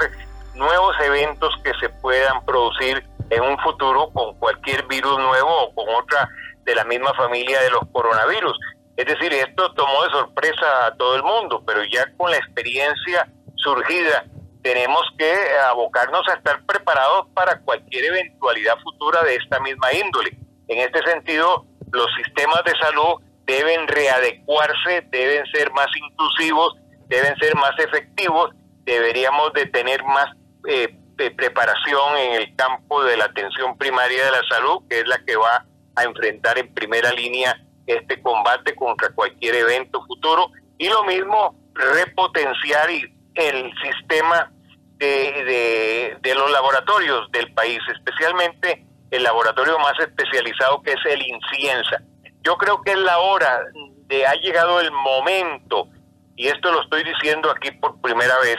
nuevos 0.55 0.96
eventos 1.03 1.53
que 1.63 1.72
se 1.79 1.89
puedan 1.89 2.43
producir 2.46 3.03
en 3.29 3.41
un 3.41 3.58
futuro 3.60 4.10
con 4.13 4.36
cualquier 4.36 4.86
virus 4.88 5.17
nuevo 5.17 5.50
o 5.63 5.74
con 5.74 5.86
otra 5.96 6.29
de 6.63 6.75
la 6.75 6.84
misma 6.84 7.13
familia 7.13 7.62
de 7.62 7.72
los 7.72 7.81
coronavirus. 7.91 8.58
Es 8.98 9.05
decir, 9.05 9.34
esto 9.34 9.74
tomó 9.74 10.03
de 10.03 10.12
sorpresa 10.12 10.86
a 10.86 10.96
todo 10.96 11.15
el 11.15 11.24
mundo, 11.24 11.63
pero 11.65 11.84
ya 11.86 12.05
con 12.17 12.29
la 12.29 12.38
experiencia 12.38 13.27
surgida 13.55 14.25
tenemos 14.62 15.01
que 15.18 15.34
abocarnos 15.70 16.27
a 16.30 16.36
estar 16.36 16.63
preparados 16.65 17.27
para 17.34 17.60
cualquier 17.62 18.06
eventualidad 18.06 18.77
futura 18.84 19.24
de 19.24 19.36
esta 19.36 19.60
misma 19.60 19.94
índole. 19.94 20.38
En 20.68 20.80
este 20.80 21.01
sentido, 21.03 21.65
los 21.91 22.08
sistemas 22.15 22.63
de 22.63 22.77
salud 22.77 23.22
deben 23.46 23.88
readecuarse, 23.88 25.01
deben 25.10 25.46
ser 25.48 25.72
más 25.72 25.88
inclusivos, 25.96 26.75
deben 27.08 27.36
ser 27.38 27.56
más 27.56 27.77
efectivos, 27.80 28.51
deberíamos 28.84 29.51
de 29.53 29.65
tener 29.68 30.03
más 30.03 30.27
eh, 30.68 30.96
preparación 31.30 32.18
en 32.18 32.41
el 32.41 32.56
campo 32.56 33.03
de 33.03 33.18
la 33.18 33.25
atención 33.25 33.77
primaria 33.77 34.25
de 34.25 34.32
la 34.32 34.44
salud, 34.50 34.84
que 34.89 35.00
es 35.00 35.08
la 35.08 35.24
que 35.25 35.36
va 35.36 35.65
a 35.96 36.03
enfrentar 36.03 36.58
en 36.58 36.74
primera 36.74 37.12
línea 37.12 37.56
este 37.86 38.22
combate 38.22 38.75
contra 38.75 39.10
cualquier 39.10 39.56
evento 39.56 40.03
futuro, 40.06 40.51
y 40.77 40.88
lo 40.88 41.03
mismo 41.03 41.56
repotenciar 41.74 42.89
y 42.89 43.03
el 43.50 43.71
sistema 43.81 44.51
de, 44.98 46.17
de, 46.21 46.36
los 46.36 46.51
laboratorios 46.51 47.31
del 47.31 47.51
país, 47.53 47.79
especialmente 47.91 48.86
el 49.10 49.24
laboratorio 49.24 49.77
más 49.79 50.00
especializado 50.00 50.81
que 50.83 50.91
es 50.91 51.05
el 51.05 51.21
Inciensa. 51.21 52.01
Yo 52.43 52.55
creo 52.57 52.81
que 52.81 52.91
es 52.91 53.00
la 53.00 53.17
hora 53.19 53.62
de, 54.07 54.25
ha 54.25 54.33
llegado 54.36 54.79
el 54.79 54.91
momento, 54.91 55.88
y 56.36 56.48
esto 56.48 56.71
lo 56.71 56.81
estoy 56.81 57.03
diciendo 57.03 57.50
aquí 57.50 57.71
por 57.71 58.00
primera 58.01 58.36
vez, 58.43 58.57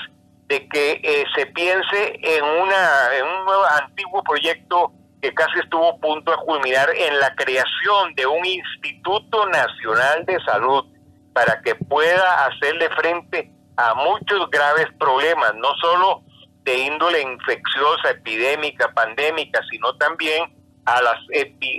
de 0.49 0.69
que 0.69 1.01
eh, 1.03 1.25
se 1.37 1.47
piense 1.47 2.19
en, 2.21 2.45
una, 2.45 3.17
en 3.17 3.25
un 3.25 3.45
nuevo, 3.45 3.65
antiguo 3.81 4.23
proyecto 4.23 4.93
que 5.23 5.33
casi 5.33 5.61
estuvo 5.61 5.89
a 5.89 5.97
punto 5.99 6.33
de 6.33 6.37
culminar 6.39 6.91
en 6.95 7.21
la 7.21 7.35
creación 7.37 8.15
de 8.17 8.27
un 8.27 8.45
Instituto 8.45 9.47
Nacional 9.47 10.27
de 10.27 10.39
Salud 10.45 10.85
para 11.33 11.63
que 11.63 11.77
pueda 11.77 12.47
hacerle 12.47 12.91
frente 12.91 13.51
a 13.77 13.95
muchos 13.95 14.51
graves 14.51 14.87
problemas, 14.99 15.55
no 15.57 15.75
solo 15.81 16.23
de 16.65 16.77
índole 16.79 17.21
infecciosa, 17.23 18.11
epidémica, 18.11 18.93
pandémica, 18.93 19.61
sino 19.71 19.95
también 19.97 20.55
a 20.85 21.03
las, 21.03 21.19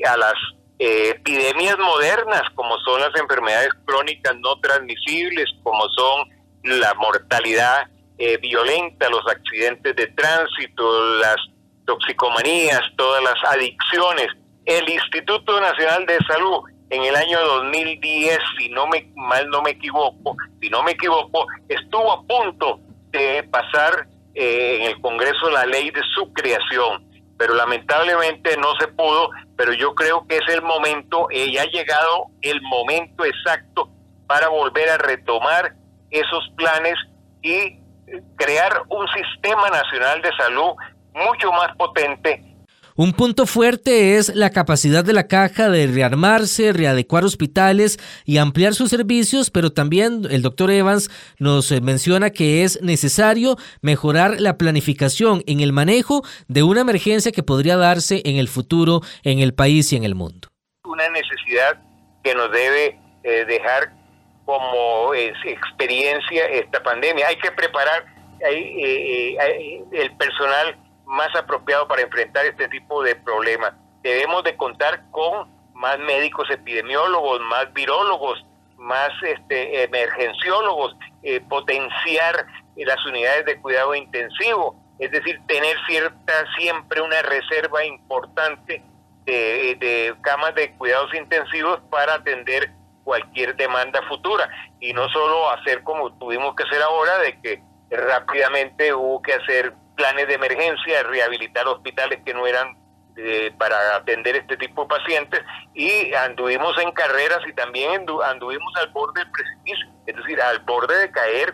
a 0.09 0.17
las 0.17 0.33
eh, 0.79 1.09
epidemias 1.15 1.77
modernas, 1.77 2.41
como 2.55 2.77
son 2.79 3.01
las 3.01 3.15
enfermedades 3.15 3.69
crónicas 3.85 4.35
no 4.39 4.59
transmisibles, 4.59 5.49
como 5.63 5.87
son 5.89 6.29
la 6.63 6.93
mortalidad 6.95 7.87
eh, 8.17 8.37
violenta, 8.37 9.09
los 9.09 9.25
accidentes 9.27 9.95
de 9.95 10.07
tránsito, 10.07 11.17
las 11.17 11.37
toxicomanías, 11.85 12.81
todas 12.97 13.23
las 13.23 13.35
adicciones. 13.53 14.27
El 14.65 14.87
Instituto 14.89 15.59
Nacional 15.59 16.05
de 16.05 16.17
Salud 16.25 16.63
en 16.93 17.03
el 17.03 17.15
año 17.15 17.39
2010, 17.41 18.37
si 18.57 18.69
no 18.69 18.85
me 18.85 19.09
mal 19.15 19.49
no 19.49 19.63
me 19.63 19.71
equivoco, 19.71 20.37
si 20.61 20.69
no 20.69 20.83
me 20.83 20.91
equivoco, 20.91 21.47
estuvo 21.67 22.11
a 22.11 22.21
punto 22.21 22.79
de 23.09 23.43
pasar 23.43 24.07
eh, 24.35 24.77
en 24.79 24.91
el 24.91 25.01
Congreso 25.01 25.49
la 25.49 25.65
ley 25.65 25.89
de 25.89 26.01
su 26.13 26.31
creación, 26.33 27.03
pero 27.35 27.55
lamentablemente 27.55 28.55
no 28.57 28.75
se 28.79 28.87
pudo, 28.89 29.31
pero 29.57 29.73
yo 29.73 29.95
creo 29.95 30.27
que 30.27 30.37
es 30.37 30.53
el 30.53 30.61
momento, 30.61 31.27
eh, 31.31 31.51
ya 31.51 31.63
ha 31.63 31.65
llegado 31.65 32.27
el 32.41 32.61
momento 32.61 33.25
exacto 33.25 33.89
para 34.27 34.49
volver 34.49 34.89
a 34.89 34.97
retomar 34.97 35.73
esos 36.11 36.47
planes 36.55 36.95
y 37.41 37.79
crear 38.35 38.83
un 38.89 39.07
sistema 39.07 39.69
nacional 39.71 40.21
de 40.21 40.29
salud 40.37 40.73
mucho 41.15 41.51
más 41.51 41.75
potente 41.75 42.52
un 42.95 43.13
punto 43.13 43.47
fuerte 43.47 44.17
es 44.17 44.35
la 44.35 44.51
capacidad 44.51 45.03
de 45.03 45.13
la 45.13 45.27
caja 45.27 45.69
de 45.69 45.87
rearmarse, 45.87 46.73
readecuar 46.73 47.23
hospitales 47.23 47.97
y 48.23 48.37
ampliar 48.37 48.75
sus 48.75 48.91
servicios, 48.91 49.49
pero 49.49 49.71
también 49.71 50.21
el 50.29 50.43
doctor 50.43 50.69
Evans 50.69 51.09
nos 51.39 51.71
eh, 51.71 51.81
menciona 51.81 52.29
que 52.29 52.63
es 52.63 52.81
necesario 52.83 53.57
mejorar 53.81 54.39
la 54.39 54.57
planificación 54.57 55.41
en 55.47 55.59
el 55.59 55.73
manejo 55.73 56.21
de 56.47 56.61
una 56.61 56.81
emergencia 56.81 57.31
que 57.31 57.41
podría 57.41 57.77
darse 57.77 58.21
en 58.25 58.37
el 58.37 58.47
futuro 58.47 59.01
en 59.23 59.39
el 59.39 59.55
país 59.55 59.91
y 59.91 59.95
en 59.95 60.03
el 60.03 60.13
mundo. 60.13 60.49
Una 60.83 61.09
necesidad 61.09 61.81
que 62.23 62.35
nos 62.35 62.51
debe 62.51 62.99
eh, 63.23 63.45
dejar 63.45 63.91
como 64.45 65.13
experiencia 65.15 66.45
esta 66.45 66.83
pandemia. 66.83 67.27
Hay 67.27 67.37
que 67.37 67.51
preparar 67.51 68.05
eh, 68.47 69.35
el 69.93 70.15
personal 70.17 70.77
más 71.05 71.35
apropiado 71.35 71.87
para 71.87 72.01
enfrentar 72.01 72.45
este 72.45 72.67
tipo 72.69 73.03
de 73.03 73.15
problemas. 73.15 73.73
Debemos 74.01 74.43
de 74.43 74.55
contar 74.57 75.03
con 75.11 75.49
más 75.73 75.99
médicos 75.99 76.49
epidemiólogos, 76.49 77.41
más 77.41 77.71
virólogos, 77.73 78.45
más 78.77 79.11
este, 79.23 79.83
emergenciólogos, 79.83 80.95
eh, 81.23 81.41
potenciar 81.41 82.45
las 82.75 83.05
unidades 83.05 83.45
de 83.45 83.61
cuidado 83.61 83.95
intensivo, 83.95 84.75
es 84.99 85.11
decir, 85.11 85.39
tener 85.47 85.77
cierta 85.87 86.33
siempre 86.57 87.01
una 87.01 87.21
reserva 87.21 87.83
importante 87.85 88.83
de, 89.25 89.77
de 89.79 90.15
camas 90.21 90.53
de 90.55 90.73
cuidados 90.73 91.13
intensivos 91.13 91.79
para 91.89 92.15
atender 92.15 92.71
cualquier 93.03 93.55
demanda 93.55 94.01
futura 94.07 94.49
y 94.79 94.93
no 94.93 95.09
solo 95.09 95.49
hacer 95.51 95.83
como 95.83 96.13
tuvimos 96.17 96.55
que 96.55 96.63
hacer 96.63 96.81
ahora 96.81 97.17
de 97.19 97.39
que 97.41 97.61
rápidamente 97.89 98.93
hubo 98.93 99.21
que 99.21 99.33
hacer 99.33 99.73
planes 99.95 100.27
de 100.27 100.35
emergencia, 100.35 101.03
rehabilitar 101.03 101.67
hospitales 101.67 102.21
que 102.25 102.33
no 102.33 102.45
eran 102.47 102.77
eh, 103.15 103.53
para 103.59 103.95
atender 103.95 104.35
este 104.35 104.57
tipo 104.57 104.83
de 104.83 104.87
pacientes 104.87 105.41
y 105.75 106.13
anduvimos 106.15 106.75
en 106.79 106.91
carreras 106.93 107.41
y 107.47 107.53
también 107.53 108.05
anduvimos 108.25 108.73
al 108.77 108.87
borde 108.87 109.21
del 109.21 109.31
precipicio, 109.31 109.87
es 110.07 110.15
decir, 110.15 110.41
al 110.41 110.59
borde 110.59 110.97
de 110.97 111.11
caer 111.11 111.53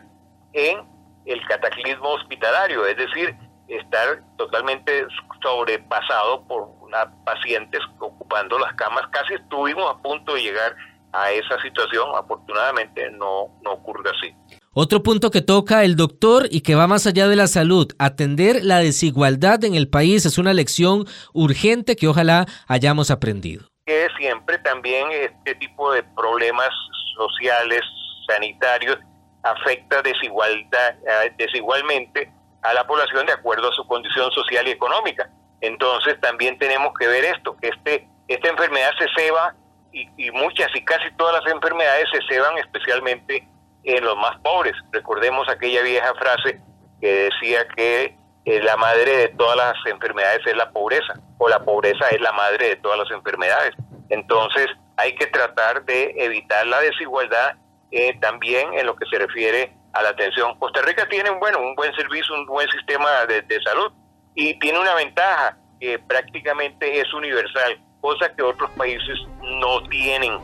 en 0.54 0.88
el 1.26 1.46
cataclismo 1.48 2.12
hospitalario, 2.12 2.86
es 2.86 2.96
decir, 2.96 3.36
estar 3.68 4.22
totalmente 4.38 5.06
sobrepasado 5.42 6.48
por 6.48 6.70
una 6.82 7.12
pacientes 7.26 7.82
ocupando 8.00 8.58
las 8.58 8.74
camas, 8.76 9.06
casi 9.12 9.34
estuvimos 9.34 9.94
a 9.94 9.98
punto 10.02 10.36
de 10.36 10.42
llegar 10.42 10.76
a 11.12 11.32
esa 11.32 11.60
situación, 11.62 12.10
afortunadamente 12.16 13.10
no, 13.12 13.50
no 13.62 13.74
ocurre 13.74 14.10
así. 14.10 14.59
Otro 14.72 15.02
punto 15.02 15.32
que 15.32 15.42
toca 15.42 15.84
el 15.84 15.96
doctor 15.96 16.48
y 16.52 16.62
que 16.62 16.76
va 16.76 16.86
más 16.86 17.08
allá 17.08 17.28
de 17.28 17.36
la 17.36 17.48
salud, 17.48 17.92
atender 17.98 18.64
la 18.64 18.78
desigualdad 18.78 19.64
en 19.64 19.74
el 19.74 19.90
país 19.90 20.28
es 20.28 20.38
una 20.38 20.54
lección 20.54 21.08
urgente 21.34 21.96
que 21.96 22.08
ojalá 22.08 22.46
hayamos 22.68 23.10
aprendido. 23.10 23.66
Que 23.88 24.08
siempre 24.20 24.60
también 24.60 25.08
este 25.12 25.56
tipo 25.56 25.92
de 25.92 26.04
problemas 26.04 26.70
sociales, 27.18 27.82
sanitarios, 28.28 29.00
afecta 29.42 30.04
desigualdad, 30.04 30.96
desigualmente 31.40 32.32
a 32.62 32.72
la 32.76 32.86
población 32.86 33.26
de 33.26 33.34
acuerdo 33.34 33.70
a 33.70 33.74
su 33.74 33.88
condición 33.88 34.30
social 34.34 34.68
y 34.68 34.72
económica. 34.72 35.32
Entonces 35.62 36.22
también 36.22 36.60
tenemos 36.60 36.94
que 37.00 37.08
ver 37.08 37.26
esto, 37.26 37.58
que 37.60 37.70
este, 37.70 38.08
esta 38.28 38.50
enfermedad 38.50 38.92
se 39.00 39.08
ceba 39.20 39.56
y, 39.92 40.28
y 40.28 40.30
muchas 40.30 40.68
y 40.76 40.86
casi 40.86 41.12
todas 41.18 41.44
las 41.44 41.52
enfermedades 41.52 42.06
se 42.12 42.20
ceban 42.32 42.56
especialmente 42.60 43.48
en 43.84 44.04
los 44.04 44.16
más 44.18 44.38
pobres. 44.40 44.74
Recordemos 44.92 45.48
aquella 45.50 45.82
vieja 45.82 46.14
frase 46.16 46.62
que 47.00 47.30
decía 47.30 47.68
que 47.76 48.16
eh, 48.46 48.62
la 48.64 48.78
madre 48.78 49.18
de 49.18 49.28
todas 49.30 49.58
las 49.58 49.76
enfermedades 49.86 50.42
es 50.46 50.56
la 50.56 50.72
pobreza, 50.72 51.14
o 51.38 51.48
la 51.48 51.64
pobreza 51.64 52.08
es 52.10 52.22
la 52.22 52.32
madre 52.32 52.70
de 52.70 52.76
todas 52.78 53.00
las 53.00 53.12
enfermedades. 53.12 53.74
Entonces 54.10 54.68
hay 54.98 55.16
que 55.16 55.28
tratar 55.28 55.84
de 55.86 56.14
evitar 56.18 56.66
la 56.68 56.82
desigualdad 56.82 57.56
eh, 57.92 58.18
también 58.20 58.74
en 58.74 58.86
lo 58.86 58.96
que 58.96 59.06
se 59.10 59.18
refiere 59.18 59.74
a 59.94 60.04
la 60.04 60.10
atención. 60.10 60.58
Costa 60.60 60.82
Rica 60.82 61.08
tiene 61.08 61.30
bueno, 61.32 61.60
un 61.60 61.76
buen 61.76 61.94
servicio, 61.96 62.36
un 62.36 62.46
buen 62.46 62.70
sistema 62.70 63.26
de, 63.28 63.42
de 63.42 63.62
salud 63.62 63.92
y 64.36 64.58
tiene 64.60 64.80
una 64.80 64.96
ventaja 64.96 65.58
que 65.80 65.98
prácticamente 66.00 67.00
es 67.00 67.12
universal, 67.14 67.80
cosa 68.02 68.34
que 68.36 68.44
otros 68.44 68.70
países 68.72 69.18
no 69.42 69.82
tienen 69.90 70.38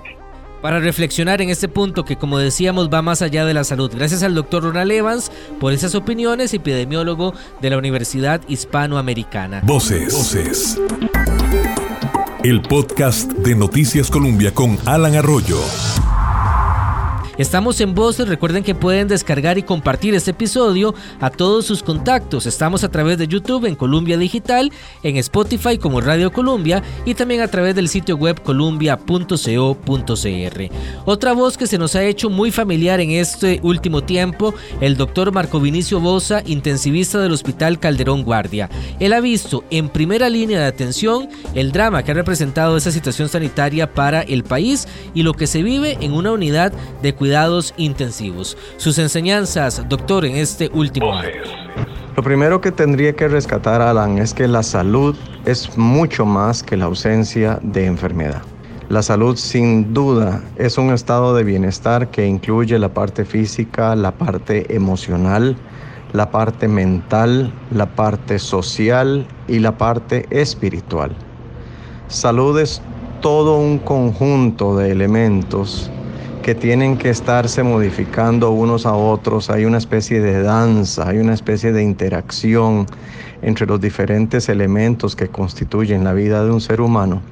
para 0.66 0.80
reflexionar 0.80 1.44
en 1.44 1.52
este 1.52 1.68
punto 1.68 2.06
que 2.06 2.16
como 2.16 2.40
decíamos 2.40 2.90
va 2.92 3.04
más 3.04 3.22
allá 3.22 3.46
de 3.46 3.54
la 3.54 3.64
salud. 3.64 3.92
Gracias 3.94 4.24
al 4.24 4.34
doctor 4.34 4.64
Ronald 4.64 4.92
Evans 4.92 5.32
por 5.60 5.74
esas 5.74 5.94
opiniones, 5.94 6.56
epidemiólogo 6.56 7.36
de 7.62 7.70
la 7.70 7.78
Universidad 7.78 8.42
Hispanoamericana. 8.48 9.62
Voces. 9.64 10.12
Voces. 10.12 10.82
El 12.44 12.64
podcast 12.64 13.32
de 13.34 13.54
Noticias 13.54 14.10
Colombia 14.10 14.56
con 14.56 14.80
Alan 14.88 15.14
Arroyo. 15.14 15.60
Estamos 17.38 17.82
en 17.82 17.94
Voces, 17.94 18.30
recuerden 18.30 18.64
que 18.64 18.76
pueden 18.76 19.10
descargar 19.10 19.58
y 19.58 19.64
compartir 19.64 20.16
este 20.16 20.32
episodio 20.32 20.96
a 21.20 21.30
todos 21.30 21.66
sus 21.66 21.84
contactos. 21.84 22.46
Estamos 22.46 22.86
a 22.86 22.90
través 22.90 23.18
de 23.18 23.28
YouTube 23.28 23.66
en 23.66 23.76
Columbia 23.76 24.18
Digital, 24.18 24.72
en 25.04 25.18
Spotify 25.18 25.78
como 25.78 26.00
Radio 26.00 26.32
Columbia 26.32 26.82
y 27.04 27.14
también 27.14 27.42
a 27.42 27.50
través 27.50 27.76
del 27.76 27.90
sitio 27.90 28.16
web 28.16 28.42
columbia.co.cr. 28.42 29.36
Otra 31.04 31.34
voz 31.34 31.58
que 31.58 31.68
se 31.68 31.78
nos 31.78 31.96
ha 31.96 32.06
hecho 32.06 32.30
muy 32.30 32.52
familiar 32.52 33.02
en 33.02 33.12
este 33.12 33.60
último 33.64 34.02
tiempo, 34.02 34.54
el 34.80 34.96
doctor 34.96 35.34
Marco 35.34 35.60
Vinicio 35.60 36.00
Bosa, 36.00 36.42
intensivista 36.46 37.20
del 37.20 37.34
Hospital 37.34 37.80
Calderón 37.80 38.24
Guardia. 38.24 38.70
Él 39.02 39.12
ha 39.12 39.20
visto 39.20 39.66
en 39.72 39.90
primera 39.90 40.30
línea 40.30 40.62
de 40.62 40.68
atención 40.68 41.28
el 41.54 41.74
drama 41.74 42.02
que 42.02 42.12
ha 42.12 42.16
representado 42.16 42.78
esa 42.78 42.92
situación 42.92 43.28
sanitaria 43.28 43.94
para 43.94 44.22
el 44.22 44.46
país 44.46 44.88
y 45.14 45.24
lo 45.24 45.34
que 45.34 45.48
se 45.48 45.64
vive 45.64 45.98
en 46.00 46.14
una 46.14 46.32
unidad 46.32 46.72
de 47.02 47.14
cuidados 47.14 47.25
cuidados 47.26 47.74
intensivos. 47.78 48.56
Sus 48.78 49.00
enseñanzas, 49.00 49.84
doctor, 49.90 50.26
en 50.26 50.36
este 50.36 50.70
último 50.72 51.12
año. 51.12 51.42
Lo 52.16 52.22
primero 52.22 52.62
que 52.62 52.72
tendría 52.72 53.16
que 53.16 53.28
rescatar, 53.28 53.82
Alan, 53.82 54.20
es 54.20 54.32
que 54.32 54.48
la 54.48 54.62
salud 54.62 55.16
es 55.44 55.76
mucho 55.76 56.24
más 56.24 56.62
que 56.62 56.78
la 56.78 56.86
ausencia 56.86 57.58
de 57.64 57.88
enfermedad. 57.88 58.44
La 58.90 59.02
salud 59.02 59.38
sin 59.38 59.92
duda 59.92 60.44
es 60.56 60.78
un 60.78 60.94
estado 60.94 61.34
de 61.34 61.44
bienestar 61.44 62.12
que 62.12 62.28
incluye 62.28 62.78
la 62.78 62.94
parte 62.94 63.26
física, 63.26 63.96
la 63.96 64.12
parte 64.12 64.76
emocional, 64.76 65.56
la 66.14 66.30
parte 66.30 66.68
mental, 66.68 67.52
la 67.72 67.88
parte 67.88 68.38
social 68.38 69.26
y 69.48 69.58
la 69.58 69.76
parte 69.80 70.28
espiritual. 70.30 71.16
Salud 72.08 72.60
es 72.60 72.84
todo 73.20 73.58
un 73.58 73.80
conjunto 73.80 74.78
de 74.78 74.92
elementos 74.92 75.90
que 76.46 76.54
tienen 76.54 77.00
que 77.00 77.10
estarse 77.10 77.64
modificando 77.64 78.52
unos 78.52 78.86
a 78.86 78.94
otros, 78.94 79.50
hay 79.50 79.66
una 79.66 79.80
especie 79.80 80.22
de 80.22 80.44
danza, 80.44 81.10
hay 81.10 81.18
una 81.18 81.34
especie 81.34 81.72
de 81.72 81.82
interacción 81.82 82.86
entre 83.42 83.66
los 83.66 83.82
diferentes 83.82 84.48
elementos 84.48 85.16
que 85.16 85.28
constituyen 85.28 86.04
la 86.04 86.14
vida 86.14 86.46
de 86.46 86.52
un 86.52 86.62
ser 86.62 86.82
humano, 86.82 87.24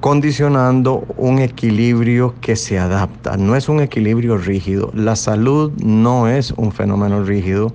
condicionando 0.00 1.02
un 1.16 1.38
equilibrio 1.38 2.34
que 2.42 2.56
se 2.56 2.78
adapta. 2.78 3.38
No 3.38 3.56
es 3.56 3.70
un 3.70 3.80
equilibrio 3.80 4.36
rígido. 4.36 4.90
La 4.92 5.16
salud 5.16 5.72
no 5.82 6.28
es 6.28 6.50
un 6.50 6.72
fenómeno 6.72 7.24
rígido, 7.24 7.72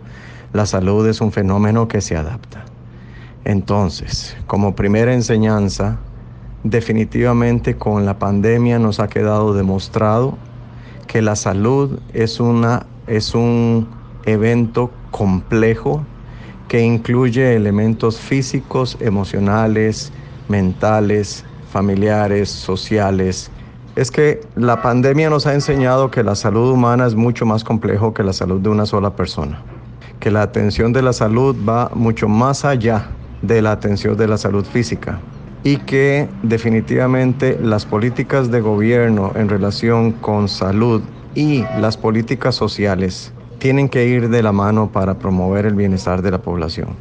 la 0.54 0.68
salud 0.68 1.08
es 1.08 1.22
un 1.22 1.32
fenómeno 1.32 1.88
que 1.88 2.02
se 2.02 2.16
adapta. 2.16 2.66
Entonces, 3.46 4.38
como 4.46 4.76
primera 4.76 5.12
enseñanza, 5.12 5.98
definitivamente 6.64 7.78
con 7.78 8.06
la 8.06 8.20
pandemia 8.20 8.78
nos 8.78 9.00
ha 9.00 9.08
quedado 9.08 9.56
demostrado 9.56 10.38
que 11.08 11.22
la 11.22 11.36
salud 11.36 12.00
es, 12.14 12.40
una, 12.40 12.86
es 13.08 13.34
un 13.34 13.88
evento 14.26 14.92
complejo 15.12 16.04
que 16.68 16.82
incluye 16.82 17.56
elementos 17.56 18.20
físicos, 18.20 18.98
emocionales, 19.00 20.12
mentales, 20.50 21.46
familiares, 21.72 22.50
sociales. 22.50 23.50
Es 23.96 24.12
que 24.12 24.42
la 24.56 24.82
pandemia 24.82 25.30
nos 25.30 25.48
ha 25.48 25.54
enseñado 25.54 26.12
que 26.12 26.24
la 26.24 26.36
salud 26.36 26.72
humana 26.72 27.08
es 27.08 27.16
mucho 27.16 27.46
más 27.46 27.64
complejo 27.64 28.14
que 28.14 28.24
la 28.24 28.34
salud 28.34 28.60
de 28.60 28.70
una 28.70 28.86
sola 28.86 29.16
persona, 29.16 29.62
que 30.20 30.30
la 30.30 30.42
atención 30.42 30.94
de 30.94 31.02
la 31.02 31.14
salud 31.14 31.56
va 31.68 31.90
mucho 31.96 32.28
más 32.28 32.66
allá 32.66 33.08
de 33.42 33.62
la 33.62 33.72
atención 33.72 34.18
de 34.18 34.28
la 34.28 34.38
salud 34.38 34.66
física 34.66 35.20
y 35.68 35.76
que 35.80 36.30
definitivamente 36.44 37.60
las 37.62 37.86
políticas 37.86 38.50
de 38.50 38.62
gobierno 38.62 39.34
en 39.36 39.50
relación 39.50 40.14
con 40.14 40.48
salud 40.48 41.02
y 41.36 41.64
las 41.82 41.98
políticas 41.98 42.56
sociales 42.56 43.34
tienen 43.60 43.90
que 43.90 44.08
ir 44.08 44.30
de 44.30 44.42
la 44.42 44.54
mano 44.54 44.90
para 44.94 45.20
promover 45.20 45.66
el 45.66 45.76
bienestar 45.76 46.22
de 46.22 46.32
la 46.32 46.42
población. 46.42 46.96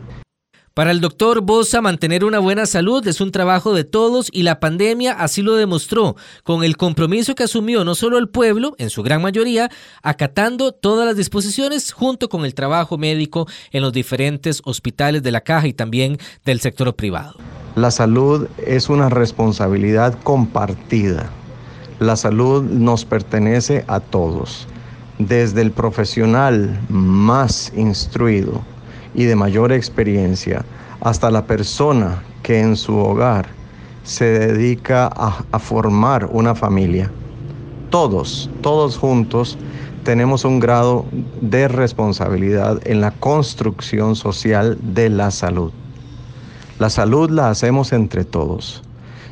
Para 0.75 0.91
el 0.91 1.01
doctor 1.01 1.43
Bosa, 1.43 1.81
mantener 1.81 2.25
una 2.25 2.41
buena 2.41 2.67
salud 2.67 3.07
es 3.07 3.21
un 3.21 3.31
trabajo 3.31 3.73
de 3.73 3.85
todos 3.85 4.31
y 4.33 4.43
la 4.43 4.59
pandemia 4.59 5.13
así 5.13 5.43
lo 5.43 5.55
demostró, 5.55 6.17
con 6.43 6.65
el 6.65 6.77
compromiso 6.77 7.37
que 7.37 7.45
asumió 7.45 7.85
no 7.85 7.95
solo 7.95 8.19
el 8.19 8.29
pueblo, 8.29 8.75
en 8.79 8.91
su 8.91 9.05
gran 9.05 9.23
mayoría, 9.23 9.71
acatando 10.03 10.73
todas 10.73 11.07
las 11.07 11.17
disposiciones 11.17 11.93
junto 11.93 12.29
con 12.29 12.45
el 12.45 12.55
trabajo 12.55 12.99
médico 12.99 13.47
en 13.71 13.83
los 13.83 13.93
diferentes 13.93 14.61
hospitales 14.65 15.23
de 15.23 15.31
la 15.31 15.43
caja 15.43 15.69
y 15.69 15.73
también 15.73 16.19
del 16.45 16.59
sector 16.59 16.97
privado. 16.97 17.37
La 17.77 17.91
salud 17.91 18.49
es 18.57 18.89
una 18.89 19.11
responsabilidad 19.11 20.19
compartida. 20.23 21.29
La 21.99 22.17
salud 22.17 22.63
nos 22.63 23.05
pertenece 23.05 23.85
a 23.87 24.01
todos, 24.01 24.67
desde 25.19 25.61
el 25.61 25.73
profesional 25.73 26.81
más 26.89 27.71
instruido 27.77 28.63
y 29.15 29.25
de 29.25 29.37
mayor 29.37 29.73
experiencia 29.73 30.65
hasta 31.03 31.31
la 31.31 31.45
persona 31.45 32.23
que 32.43 32.61
en 32.61 32.77
su 32.77 32.97
hogar 32.97 33.45
se 34.05 34.25
dedica 34.25 35.09
a, 35.09 35.59
formar 35.59 36.31
una 36.33 36.55
familia. 36.55 37.13
Todos, 37.91 38.49
todos 38.63 38.97
juntos 38.97 39.59
tenemos 40.03 40.47
un 40.47 40.61
grado 40.61 41.05
de 41.43 41.69
responsabilidad 41.69 42.81
en 42.87 43.03
la 43.03 43.11
construcción 43.11 44.17
social 44.17 44.79
de 44.81 45.11
la 45.11 45.31
salud. 45.31 45.73
La 46.79 46.91
salud 46.91 47.31
la 47.31 47.49
hacemos 47.49 47.95
entre 47.95 48.25
todos. 48.25 48.83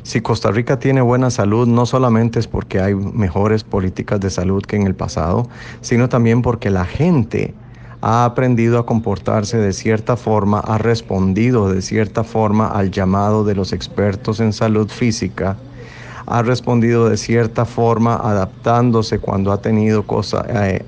Si 0.01 0.19
Costa 0.21 0.49
Rica 0.49 0.79
tiene 0.79 1.01
buena 1.01 1.29
salud, 1.29 1.67
no 1.67 1.85
solamente 1.85 2.39
es 2.39 2.47
porque 2.47 2.79
hay 2.79 2.95
mejores 2.95 3.63
políticas 3.63 4.19
de 4.19 4.31
salud 4.31 4.63
que 4.63 4.75
en 4.75 4.87
el 4.87 4.95
pasado, 4.95 5.47
sino 5.81 6.09
también 6.09 6.41
porque 6.41 6.71
la 6.71 6.85
gente 6.85 7.53
ha 8.01 8.25
aprendido 8.25 8.79
a 8.79 8.85
comportarse 8.87 9.57
de 9.57 9.73
cierta 9.73 10.17
forma, 10.17 10.59
ha 10.59 10.79
respondido 10.79 11.69
de 11.69 11.83
cierta 11.83 12.23
forma 12.23 12.67
al 12.67 12.89
llamado 12.89 13.43
de 13.43 13.53
los 13.53 13.73
expertos 13.73 14.39
en 14.39 14.51
salud 14.51 14.89
física, 14.89 15.55
ha 16.25 16.41
respondido 16.41 17.09
de 17.09 17.17
cierta 17.17 17.65
forma 17.65 18.15
adaptándose 18.15 19.19
cuando 19.19 19.51
ha 19.51 19.61
tenido 19.61 20.03
eh, 20.49 20.83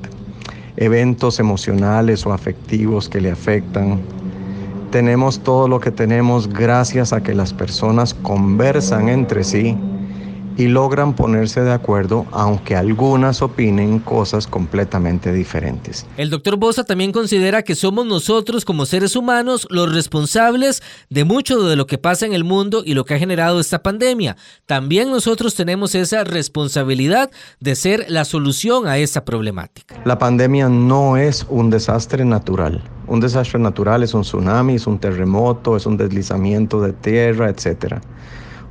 eventos 0.75 1.39
emocionales 1.39 2.25
o 2.25 2.33
afectivos 2.33 3.09
que 3.09 3.21
le 3.21 3.29
afectan 3.29 4.16
tenemos 4.97 5.41
todo 5.41 5.67
lo 5.67 5.79
que 5.79 5.91
tenemos 5.91 6.49
gracias 6.49 7.13
a 7.13 7.21
que 7.21 7.35
las 7.35 7.53
personas 7.53 8.15
conversan 8.15 9.09
entre 9.09 9.43
sí 9.43 9.77
y 10.57 10.65
logran 10.65 11.13
ponerse 11.13 11.61
de 11.61 11.71
acuerdo, 11.71 12.25
aunque 12.31 12.75
algunas 12.75 13.43
opinen 13.43 13.99
cosas 13.99 14.47
completamente 14.47 15.31
diferentes. 15.31 16.07
El 16.17 16.31
doctor 16.31 16.57
Bosa 16.57 16.83
también 16.83 17.11
considera 17.11 17.61
que 17.61 17.75
somos 17.75 18.07
nosotros 18.07 18.65
como 18.65 18.87
seres 18.87 19.15
humanos 19.15 19.67
los 19.69 19.93
responsables 19.93 20.81
de 21.11 21.25
mucho 21.25 21.61
de 21.61 21.75
lo 21.75 21.85
que 21.85 21.99
pasa 21.99 22.25
en 22.25 22.33
el 22.33 22.43
mundo 22.43 22.81
y 22.83 22.95
lo 22.95 23.05
que 23.05 23.13
ha 23.13 23.19
generado 23.19 23.59
esta 23.59 23.83
pandemia. 23.83 24.35
También 24.65 25.11
nosotros 25.11 25.53
tenemos 25.53 25.93
esa 25.93 26.23
responsabilidad 26.23 27.29
de 27.59 27.75
ser 27.75 28.05
la 28.09 28.25
solución 28.25 28.87
a 28.87 28.97
esta 28.97 29.23
problemática. 29.23 30.01
La 30.05 30.17
pandemia 30.17 30.69
no 30.69 31.17
es 31.17 31.45
un 31.51 31.69
desastre 31.69 32.25
natural. 32.25 32.81
Un 33.07 33.19
desastre 33.19 33.59
natural 33.59 34.03
es 34.03 34.13
un 34.13 34.21
tsunami, 34.21 34.75
es 34.75 34.87
un 34.87 34.99
terremoto, 34.99 35.75
es 35.75 35.85
un 35.85 35.97
deslizamiento 35.97 36.81
de 36.81 36.93
tierra, 36.93 37.49
etcétera 37.49 38.01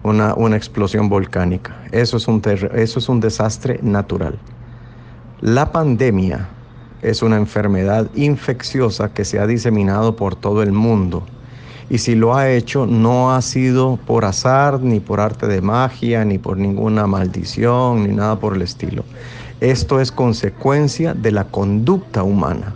una, 0.07 0.57
explosión 0.57 1.09
volcánica. 1.09 1.77
Eso 1.93 2.17
es, 2.17 2.29
un 2.29 2.41
eso 2.75 2.99
es 2.99 3.09
un 3.09 3.21
desastre 3.21 3.81
natural. 3.83 4.39
La 5.41 5.73
pandemia 5.73 6.49
es 7.03 7.23
una 7.23 7.37
enfermedad 7.37 8.09
infecciosa 8.15 9.13
que 9.13 9.25
se 9.25 9.39
ha 9.39 9.47
diseminado 9.47 10.17
por 10.17 10.35
todo 10.35 10.63
el 10.63 10.73
mundo 10.73 11.27
Y 11.89 11.99
si 11.99 12.15
lo 12.17 12.35
ha 12.35 12.51
hecho, 12.51 12.87
no 12.87 13.33
ha 13.33 13.43
sido 13.43 13.97
por 14.07 14.25
azar, 14.25 14.81
ni 14.81 14.99
por 14.99 15.21
arte 15.21 15.47
de 15.47 15.61
magia, 15.61 16.25
ni 16.25 16.39
por 16.39 16.57
ninguna 16.57 17.07
maldición, 17.07 18.09
ni 18.09 18.15
nada 18.15 18.41
por 18.41 18.57
el 18.57 18.63
estilo. 18.63 19.05
Esto 19.61 20.01
es 20.01 20.11
consecuencia 20.11 21.15
de 21.15 21.31
la 21.31 21.45
conducta 21.45 22.25
humana, 22.25 22.75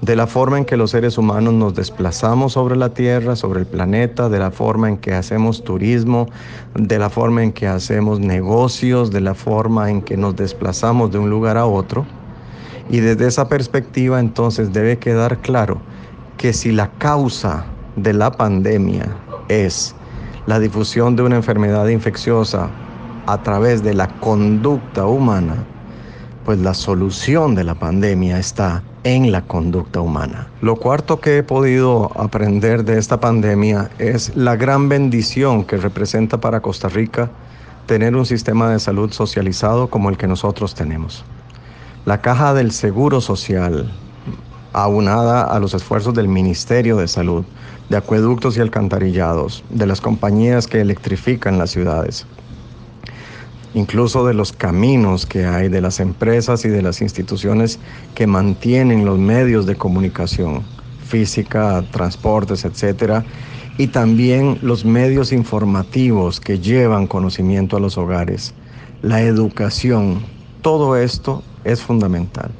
de 0.00 0.14
la 0.14 0.26
forma 0.26 0.58
en 0.58 0.64
que 0.64 0.76
los 0.76 0.90
seres 0.90 1.16
humanos 1.16 1.54
nos 1.54 1.74
desplazamos 1.74 2.52
sobre 2.52 2.76
la 2.76 2.90
Tierra, 2.90 3.34
sobre 3.34 3.60
el 3.60 3.66
planeta, 3.66 4.28
de 4.28 4.38
la 4.38 4.50
forma 4.50 4.88
en 4.88 4.98
que 4.98 5.14
hacemos 5.14 5.64
turismo, 5.64 6.28
de 6.74 6.98
la 6.98 7.08
forma 7.08 7.42
en 7.42 7.52
que 7.52 7.66
hacemos 7.66 8.20
negocios, 8.20 9.10
de 9.10 9.20
la 9.20 9.34
forma 9.34 9.90
en 9.90 10.02
que 10.02 10.16
nos 10.16 10.36
desplazamos 10.36 11.10
de 11.12 11.18
un 11.18 11.30
lugar 11.30 11.56
a 11.56 11.66
otro. 11.66 12.04
Y 12.90 13.00
desde 13.00 13.26
esa 13.26 13.48
perspectiva 13.48 14.20
entonces 14.20 14.72
debe 14.72 14.98
quedar 14.98 15.38
claro 15.38 15.80
que 16.36 16.52
si 16.52 16.72
la 16.72 16.90
causa 16.98 17.64
de 17.96 18.12
la 18.12 18.30
pandemia 18.30 19.06
es 19.48 19.94
la 20.46 20.60
difusión 20.60 21.16
de 21.16 21.22
una 21.22 21.36
enfermedad 21.36 21.88
infecciosa 21.88 22.68
a 23.26 23.42
través 23.42 23.82
de 23.82 23.94
la 23.94 24.08
conducta 24.20 25.06
humana, 25.06 25.64
pues 26.46 26.60
la 26.60 26.74
solución 26.74 27.56
de 27.56 27.64
la 27.64 27.74
pandemia 27.74 28.38
está 28.38 28.84
en 29.02 29.32
la 29.32 29.42
conducta 29.42 30.00
humana. 30.00 30.46
Lo 30.62 30.76
cuarto 30.76 31.20
que 31.20 31.38
he 31.38 31.42
podido 31.42 32.12
aprender 32.16 32.84
de 32.84 32.98
esta 32.98 33.18
pandemia 33.18 33.90
es 33.98 34.36
la 34.36 34.54
gran 34.54 34.88
bendición 34.88 35.64
que 35.64 35.76
representa 35.76 36.40
para 36.40 36.60
Costa 36.60 36.88
Rica 36.88 37.30
tener 37.86 38.14
un 38.14 38.24
sistema 38.24 38.70
de 38.70 38.78
salud 38.78 39.10
socializado 39.10 39.88
como 39.88 40.08
el 40.08 40.16
que 40.16 40.28
nosotros 40.28 40.76
tenemos. 40.76 41.24
La 42.04 42.20
caja 42.20 42.54
del 42.54 42.70
Seguro 42.70 43.20
Social, 43.20 43.92
aunada 44.72 45.42
a 45.42 45.58
los 45.58 45.74
esfuerzos 45.74 46.14
del 46.14 46.28
Ministerio 46.28 46.96
de 46.96 47.08
Salud, 47.08 47.44
de 47.88 47.96
acueductos 47.96 48.56
y 48.56 48.60
alcantarillados, 48.60 49.64
de 49.70 49.86
las 49.88 50.00
compañías 50.00 50.68
que 50.68 50.80
electrifican 50.80 51.58
las 51.58 51.70
ciudades, 51.70 52.24
incluso 53.76 54.26
de 54.26 54.32
los 54.32 54.54
caminos 54.54 55.26
que 55.26 55.44
hay, 55.44 55.68
de 55.68 55.82
las 55.82 56.00
empresas 56.00 56.64
y 56.64 56.68
de 56.70 56.80
las 56.80 57.02
instituciones 57.02 57.78
que 58.14 58.26
mantienen 58.26 59.04
los 59.04 59.18
medios 59.18 59.66
de 59.66 59.76
comunicación 59.76 60.62
física, 61.04 61.84
transportes, 61.90 62.64
etcétera, 62.64 63.22
y 63.76 63.88
también 63.88 64.58
los 64.62 64.86
medios 64.86 65.30
informativos 65.30 66.40
que 66.40 66.58
llevan 66.58 67.06
conocimiento 67.06 67.76
a 67.76 67.80
los 67.80 67.98
hogares, 67.98 68.54
la 69.02 69.20
educación, 69.20 70.22
todo 70.62 70.96
esto 70.96 71.42
es 71.64 71.82
fundamental. 71.82 72.50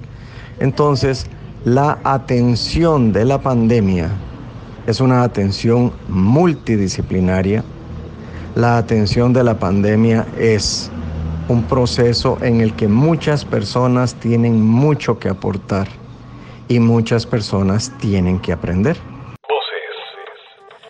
Entonces, 0.60 1.24
la 1.64 1.98
atención 2.04 3.14
de 3.14 3.24
la 3.24 3.40
pandemia 3.40 4.10
es 4.86 5.00
una 5.00 5.22
atención 5.22 5.92
multidisciplinaria. 6.08 7.64
La 8.54 8.76
atención 8.76 9.32
de 9.32 9.44
la 9.44 9.58
pandemia 9.58 10.26
es 10.38 10.90
un 11.48 11.64
proceso 11.64 12.38
en 12.42 12.60
el 12.60 12.74
que 12.74 12.88
muchas 12.88 13.44
personas 13.44 14.14
tienen 14.14 14.60
mucho 14.60 15.18
que 15.18 15.28
aportar 15.28 15.88
y 16.68 16.80
muchas 16.80 17.26
personas 17.26 17.92
tienen 17.98 18.40
que 18.40 18.52
aprender. 18.52 18.96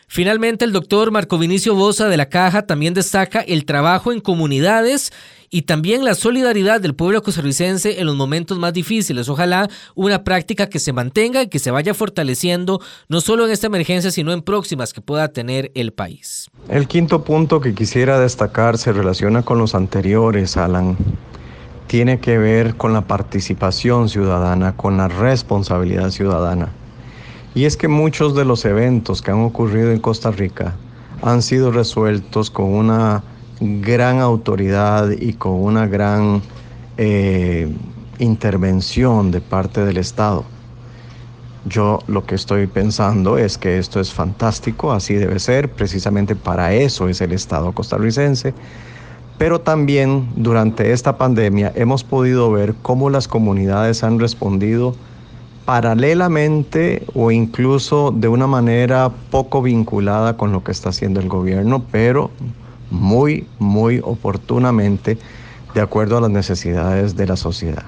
Finalmente, 0.08 0.64
el 0.64 0.72
doctor 0.72 1.10
Marco 1.10 1.36
Vinicio 1.36 1.74
Bosa 1.74 2.08
de 2.08 2.16
la 2.16 2.30
Caja 2.30 2.66
también 2.66 2.94
destaca 2.94 3.40
el 3.40 3.66
trabajo 3.66 4.12
en 4.12 4.20
comunidades 4.20 5.12
y 5.50 5.62
también 5.62 6.04
la 6.04 6.14
solidaridad 6.14 6.80
del 6.80 6.94
pueblo 6.94 7.22
costarricense 7.22 8.00
en 8.00 8.06
los 8.06 8.16
momentos 8.16 8.58
más 8.58 8.72
difíciles. 8.72 9.28
Ojalá 9.28 9.68
una 9.94 10.24
práctica 10.24 10.68
que 10.68 10.78
se 10.78 10.92
mantenga 10.92 11.42
y 11.42 11.48
que 11.48 11.58
se 11.58 11.70
vaya 11.70 11.94
fortaleciendo 11.94 12.80
no 13.08 13.20
solo 13.20 13.46
en 13.46 13.52
esta 13.52 13.66
emergencia, 13.66 14.10
sino 14.10 14.32
en 14.32 14.42
próximas 14.42 14.92
que 14.92 15.00
pueda 15.00 15.28
tener 15.28 15.70
el 15.74 15.92
país. 15.92 16.50
El 16.68 16.88
quinto 16.88 17.24
punto 17.24 17.60
que 17.60 17.74
quisiera 17.74 18.18
destacar 18.18 18.78
se 18.78 18.92
relaciona 18.92 19.42
con 19.42 19.58
los 19.58 19.74
anteriores, 19.74 20.56
Alan. 20.56 20.96
Tiene 21.86 22.18
que 22.18 22.36
ver 22.38 22.76
con 22.76 22.92
la 22.92 23.02
participación 23.02 24.08
ciudadana, 24.08 24.76
con 24.76 24.96
la 24.96 25.06
responsabilidad 25.08 26.10
ciudadana. 26.10 26.72
Y 27.54 27.64
es 27.64 27.76
que 27.76 27.88
muchos 27.88 28.34
de 28.34 28.44
los 28.44 28.64
eventos 28.64 29.22
que 29.22 29.30
han 29.30 29.40
ocurrido 29.40 29.92
en 29.92 30.00
Costa 30.00 30.30
Rica 30.30 30.74
han 31.22 31.42
sido 31.42 31.70
resueltos 31.70 32.50
con 32.50 32.66
una 32.66 33.22
gran 33.60 34.20
autoridad 34.20 35.10
y 35.10 35.32
con 35.34 35.52
una 35.52 35.86
gran 35.86 36.42
eh, 36.98 37.72
intervención 38.18 39.30
de 39.30 39.40
parte 39.40 39.84
del 39.84 39.96
Estado. 39.96 40.44
Yo 41.68 41.98
lo 42.06 42.24
que 42.24 42.36
estoy 42.36 42.66
pensando 42.66 43.38
es 43.38 43.58
que 43.58 43.78
esto 43.78 43.98
es 43.98 44.12
fantástico, 44.12 44.92
así 44.92 45.14
debe 45.14 45.38
ser, 45.40 45.70
precisamente 45.70 46.36
para 46.36 46.72
eso 46.72 47.08
es 47.08 47.20
el 47.20 47.32
Estado 47.32 47.72
costarricense. 47.72 48.54
Pero 49.36 49.60
también 49.60 50.28
durante 50.36 50.92
esta 50.92 51.18
pandemia 51.18 51.72
hemos 51.74 52.04
podido 52.04 52.50
ver 52.52 52.74
cómo 52.82 53.10
las 53.10 53.28
comunidades 53.28 54.02
han 54.04 54.18
respondido 54.18 54.94
paralelamente 55.66 57.04
o 57.12 57.32
incluso 57.32 58.12
de 58.12 58.28
una 58.28 58.46
manera 58.46 59.10
poco 59.30 59.60
vinculada 59.60 60.36
con 60.36 60.52
lo 60.52 60.62
que 60.62 60.70
está 60.70 60.90
haciendo 60.90 61.20
el 61.20 61.28
gobierno, 61.28 61.84
pero 61.90 62.30
muy, 62.90 63.46
muy 63.58 64.00
oportunamente 64.02 65.18
de 65.74 65.80
acuerdo 65.80 66.18
a 66.18 66.20
las 66.20 66.30
necesidades 66.30 67.16
de 67.16 67.26
la 67.26 67.36
sociedad. 67.36 67.84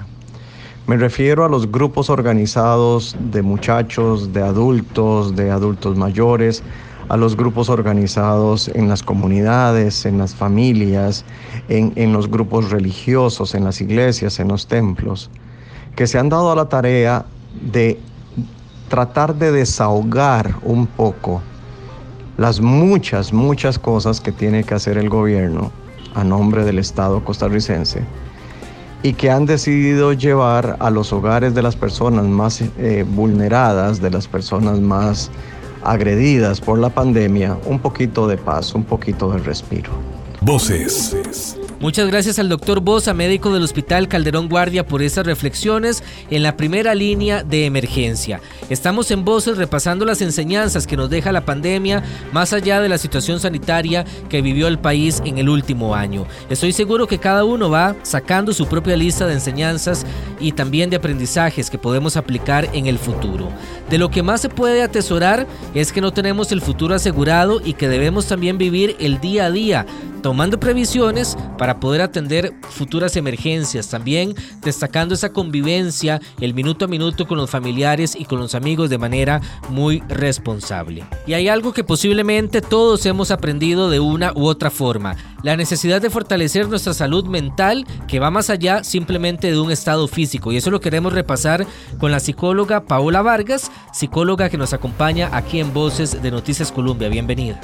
Me 0.87 0.97
refiero 0.97 1.45
a 1.45 1.49
los 1.49 1.71
grupos 1.71 2.09
organizados 2.09 3.15
de 3.19 3.41
muchachos, 3.41 4.33
de 4.33 4.41
adultos, 4.41 5.35
de 5.35 5.51
adultos 5.51 5.95
mayores, 5.95 6.63
a 7.09 7.17
los 7.17 7.35
grupos 7.35 7.69
organizados 7.69 8.69
en 8.69 8.87
las 8.87 9.03
comunidades, 9.03 10.05
en 10.05 10.17
las 10.17 10.35
familias, 10.35 11.25
en, 11.67 11.93
en, 11.95 12.13
los 12.13 12.29
grupos 12.29 12.69
religiosos, 12.69 13.55
en 13.55 13.65
las 13.65 13.81
iglesias, 13.81 14.39
en 14.39 14.47
los 14.47 14.67
templos, 14.67 15.29
que 15.95 16.07
se 16.07 16.19
han 16.19 16.29
dado 16.29 16.51
a 16.51 16.55
la 16.55 16.69
tarea 16.69 17.25
de 17.61 17.99
tratar 18.89 19.35
de 19.35 19.51
desahogar 19.51 20.55
un 20.63 20.87
poco 20.87 21.41
las 22.39 22.61
muchas, 22.61 23.33
muchas 23.33 23.77
cosas 23.77 24.21
que 24.21 24.31
tiene 24.31 24.63
que 24.63 24.73
hacer 24.73 24.97
el 24.97 25.09
gobierno 25.09 25.73
a 26.15 26.23
nombre 26.23 26.63
del 26.63 26.79
Estado 26.79 27.21
costarricense 27.25 28.01
y 29.03 29.11
que 29.11 29.29
han 29.29 29.45
decidido 29.45 30.13
llevar 30.13 30.77
a 30.79 30.89
los 30.89 31.11
hogares 31.11 31.53
de 31.53 31.61
las 31.61 31.75
personas 31.75 32.23
más 32.25 32.61
eh, 32.61 33.05
vulneradas, 33.05 34.01
de 34.01 34.09
las 34.09 34.29
personas 34.29 34.79
más 34.79 35.29
agredidas 35.83 36.61
por 36.61 36.79
la 36.79 36.89
pandemia, 36.89 37.57
un 37.65 37.79
poquito 37.79 38.25
de 38.25 38.37
paz, 38.37 38.73
un 38.73 38.85
poquito 38.85 39.29
de 39.31 39.39
respiro. 39.39 39.91
Muchas 41.79 42.07
gracias 42.07 42.39
al 42.39 42.49
doctor 42.49 42.79
Bosa, 42.79 43.13
médico 43.13 43.53
del 43.53 43.61
Hospital 43.61 44.07
Calderón 44.07 44.49
Guardia, 44.49 44.83
por 44.83 45.03
esas 45.03 45.27
reflexiones 45.27 46.03
en 46.31 46.41
la 46.41 46.57
primera 46.57 46.95
línea 46.95 47.43
de 47.43 47.65
emergencia. 47.67 48.41
Estamos 48.67 49.11
en 49.11 49.23
Voces 49.23 49.57
repasando 49.57 50.05
las 50.05 50.23
enseñanzas 50.23 50.87
que 50.87 50.97
nos 50.97 51.11
deja 51.11 51.31
la 51.31 51.45
pandemia, 51.45 52.03
más 52.31 52.51
allá 52.51 52.81
de 52.81 52.89
la 52.89 52.97
situación 52.97 53.39
sanitaria 53.39 54.05
que 54.27 54.41
vivió 54.41 54.67
el 54.67 54.79
país 54.79 55.21
en 55.23 55.37
el 55.37 55.49
último 55.49 55.93
año. 55.93 56.25
Estoy 56.49 56.73
seguro 56.73 57.05
que 57.05 57.19
cada 57.19 57.43
uno 57.43 57.69
va 57.69 57.95
sacando 58.01 58.51
su 58.51 58.65
propia 58.65 58.97
lista 58.97 59.27
de 59.27 59.33
enseñanzas 59.33 60.03
y 60.39 60.53
también 60.53 60.89
de 60.89 60.97
aprendizajes 60.97 61.69
que 61.69 61.77
podemos 61.77 62.17
aplicar 62.17 62.67
en 62.73 62.87
el 62.87 62.97
futuro. 62.97 63.49
De 63.89 63.97
lo 63.97 64.11
que 64.11 64.21
más 64.23 64.41
se 64.41 64.49
puede 64.49 64.83
atesorar 64.83 65.47
es 65.73 65.91
que 65.91 66.01
no 66.01 66.11
tenemos 66.11 66.51
el 66.51 66.61
futuro 66.61 66.93
asegurado 66.93 67.61
y 67.63 67.73
que 67.73 67.87
debemos 67.87 68.27
también 68.27 68.57
vivir 68.57 68.95
el 68.99 69.19
día 69.19 69.45
a 69.45 69.51
día, 69.51 69.85
tomando 70.21 70.59
previsiones 70.59 71.37
para 71.57 71.79
poder 71.79 72.01
atender 72.01 72.53
futuras 72.69 73.15
emergencias, 73.15 73.89
también 73.89 74.35
destacando 74.61 75.15
esa 75.15 75.31
convivencia, 75.31 76.21
el 76.39 76.53
minuto 76.53 76.85
a 76.85 76.87
minuto 76.87 77.27
con 77.27 77.37
los 77.37 77.49
familiares 77.49 78.15
y 78.15 78.25
con 78.25 78.39
los 78.39 78.55
amigos 78.55 78.89
de 78.89 78.97
manera 78.97 79.41
muy 79.69 80.01
responsable. 80.07 81.03
Y 81.25 81.33
hay 81.33 81.47
algo 81.47 81.73
que 81.73 81.83
posiblemente 81.83 82.61
todos 82.61 83.05
hemos 83.05 83.31
aprendido 83.31 83.89
de 83.89 83.99
una 83.99 84.33
u 84.33 84.45
otra 84.45 84.69
forma, 84.69 85.15
la 85.43 85.55
necesidad 85.55 86.01
de 86.01 86.09
fortalecer 86.09 86.67
nuestra 86.67 86.93
salud 86.93 87.25
mental 87.25 87.85
que 88.07 88.19
va 88.19 88.29
más 88.29 88.49
allá 88.49 88.83
simplemente 88.83 89.51
de 89.51 89.59
un 89.59 89.71
estado 89.71 90.07
físico. 90.07 90.51
Y 90.51 90.57
eso 90.57 90.71
lo 90.71 90.81
queremos 90.81 91.13
repasar 91.13 91.65
con 91.97 92.11
la 92.11 92.19
psicóloga 92.19 92.81
Paola 92.81 93.21
Vargas, 93.21 93.71
psicóloga 93.93 94.49
que 94.49 94.57
nos 94.57 94.73
acompaña 94.73 95.29
aquí 95.31 95.59
en 95.59 95.73
Voces 95.73 96.21
de 96.21 96.31
Noticias 96.31 96.71
Colombia. 96.71 97.09
Bienvenida. 97.09 97.59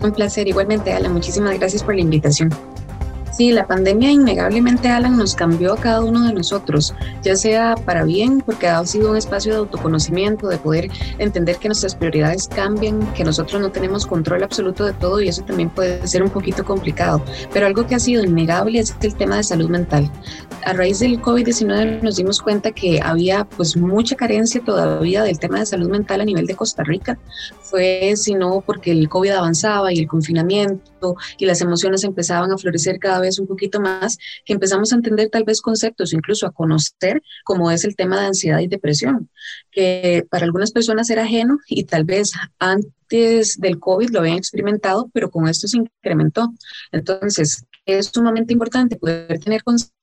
Un 0.00 0.12
placer, 0.12 0.46
igualmente, 0.46 0.92
Alan. 0.92 1.12
Muchísimas 1.12 1.58
gracias 1.58 1.82
por 1.82 1.97
la 1.98 2.02
invitación. 2.02 2.50
Sí, 3.38 3.52
la 3.52 3.68
pandemia 3.68 4.10
innegablemente, 4.10 4.88
Alan, 4.88 5.16
nos 5.16 5.36
cambió 5.36 5.74
a 5.74 5.76
cada 5.76 6.02
uno 6.02 6.26
de 6.26 6.34
nosotros, 6.34 6.92
ya 7.22 7.36
sea 7.36 7.76
para 7.76 8.02
bien, 8.02 8.42
porque 8.44 8.66
ha 8.66 8.84
sido 8.84 9.12
un 9.12 9.16
espacio 9.16 9.52
de 9.52 9.58
autoconocimiento, 9.58 10.48
de 10.48 10.58
poder 10.58 10.90
entender 11.18 11.58
que 11.58 11.68
nuestras 11.68 11.94
prioridades 11.94 12.48
cambian, 12.48 12.98
que 13.12 13.22
nosotros 13.22 13.62
no 13.62 13.70
tenemos 13.70 14.06
control 14.06 14.42
absoluto 14.42 14.84
de 14.84 14.92
todo 14.92 15.20
y 15.20 15.28
eso 15.28 15.44
también 15.44 15.70
puede 15.70 16.04
ser 16.08 16.24
un 16.24 16.30
poquito 16.30 16.64
complicado. 16.64 17.22
Pero 17.52 17.66
algo 17.66 17.86
que 17.86 17.94
ha 17.94 18.00
sido 18.00 18.24
innegable 18.24 18.80
es 18.80 18.96
el 19.02 19.14
tema 19.14 19.36
de 19.36 19.44
salud 19.44 19.70
mental. 19.70 20.10
a 20.64 20.72
raíz 20.72 20.98
del 20.98 21.22
COVID-19 21.22 22.02
nos 22.02 22.16
dimos 22.16 22.42
cuenta 22.42 22.72
que 22.72 23.00
había 23.00 23.44
pues 23.44 23.76
mucha 23.76 24.16
carencia 24.16 24.60
todavía 24.64 25.22
del 25.22 25.38
tema 25.38 25.60
de 25.60 25.66
salud 25.66 25.88
mental 25.88 26.22
a 26.22 26.24
nivel 26.24 26.46
de 26.46 26.56
Costa 26.56 26.82
Rica. 26.82 27.16
Fue 27.62 28.14
sino 28.16 28.62
porque 28.62 28.90
el 28.90 29.08
COVID 29.08 29.30
avanzaba 29.30 29.92
y 29.92 30.00
el 30.00 30.08
confinamiento 30.08 30.97
y 31.38 31.46
las 31.46 31.60
emociones 31.60 32.04
empezaban 32.04 32.52
a 32.52 32.58
florecer 32.58 32.98
cada 32.98 33.20
vez 33.20 33.38
un 33.38 33.46
poquito 33.46 33.80
más, 33.80 34.18
que 34.44 34.52
empezamos 34.52 34.92
a 34.92 34.96
entender 34.96 35.28
tal 35.30 35.44
vez 35.44 35.60
conceptos, 35.60 36.12
incluso 36.12 36.46
a 36.46 36.52
conocer 36.52 37.22
como 37.44 37.70
es 37.70 37.84
el 37.84 37.96
tema 37.96 38.20
de 38.20 38.26
ansiedad 38.26 38.60
y 38.60 38.68
depresión, 38.68 39.30
que 39.70 40.26
para 40.30 40.44
algunas 40.44 40.72
personas 40.72 41.10
era 41.10 41.24
ajeno 41.24 41.58
y 41.68 41.84
tal 41.84 42.04
vez 42.04 42.32
antes 42.58 43.58
del 43.58 43.78
COVID 43.78 44.10
lo 44.10 44.20
habían 44.20 44.38
experimentado, 44.38 45.10
pero 45.12 45.30
con 45.30 45.48
esto 45.48 45.66
se 45.68 45.78
incrementó. 45.78 46.52
Entonces, 46.92 47.64
es 47.86 48.10
sumamente 48.12 48.52
importante 48.52 48.96
poder 48.96 49.40
tener 49.40 49.62
conciencia 49.62 49.97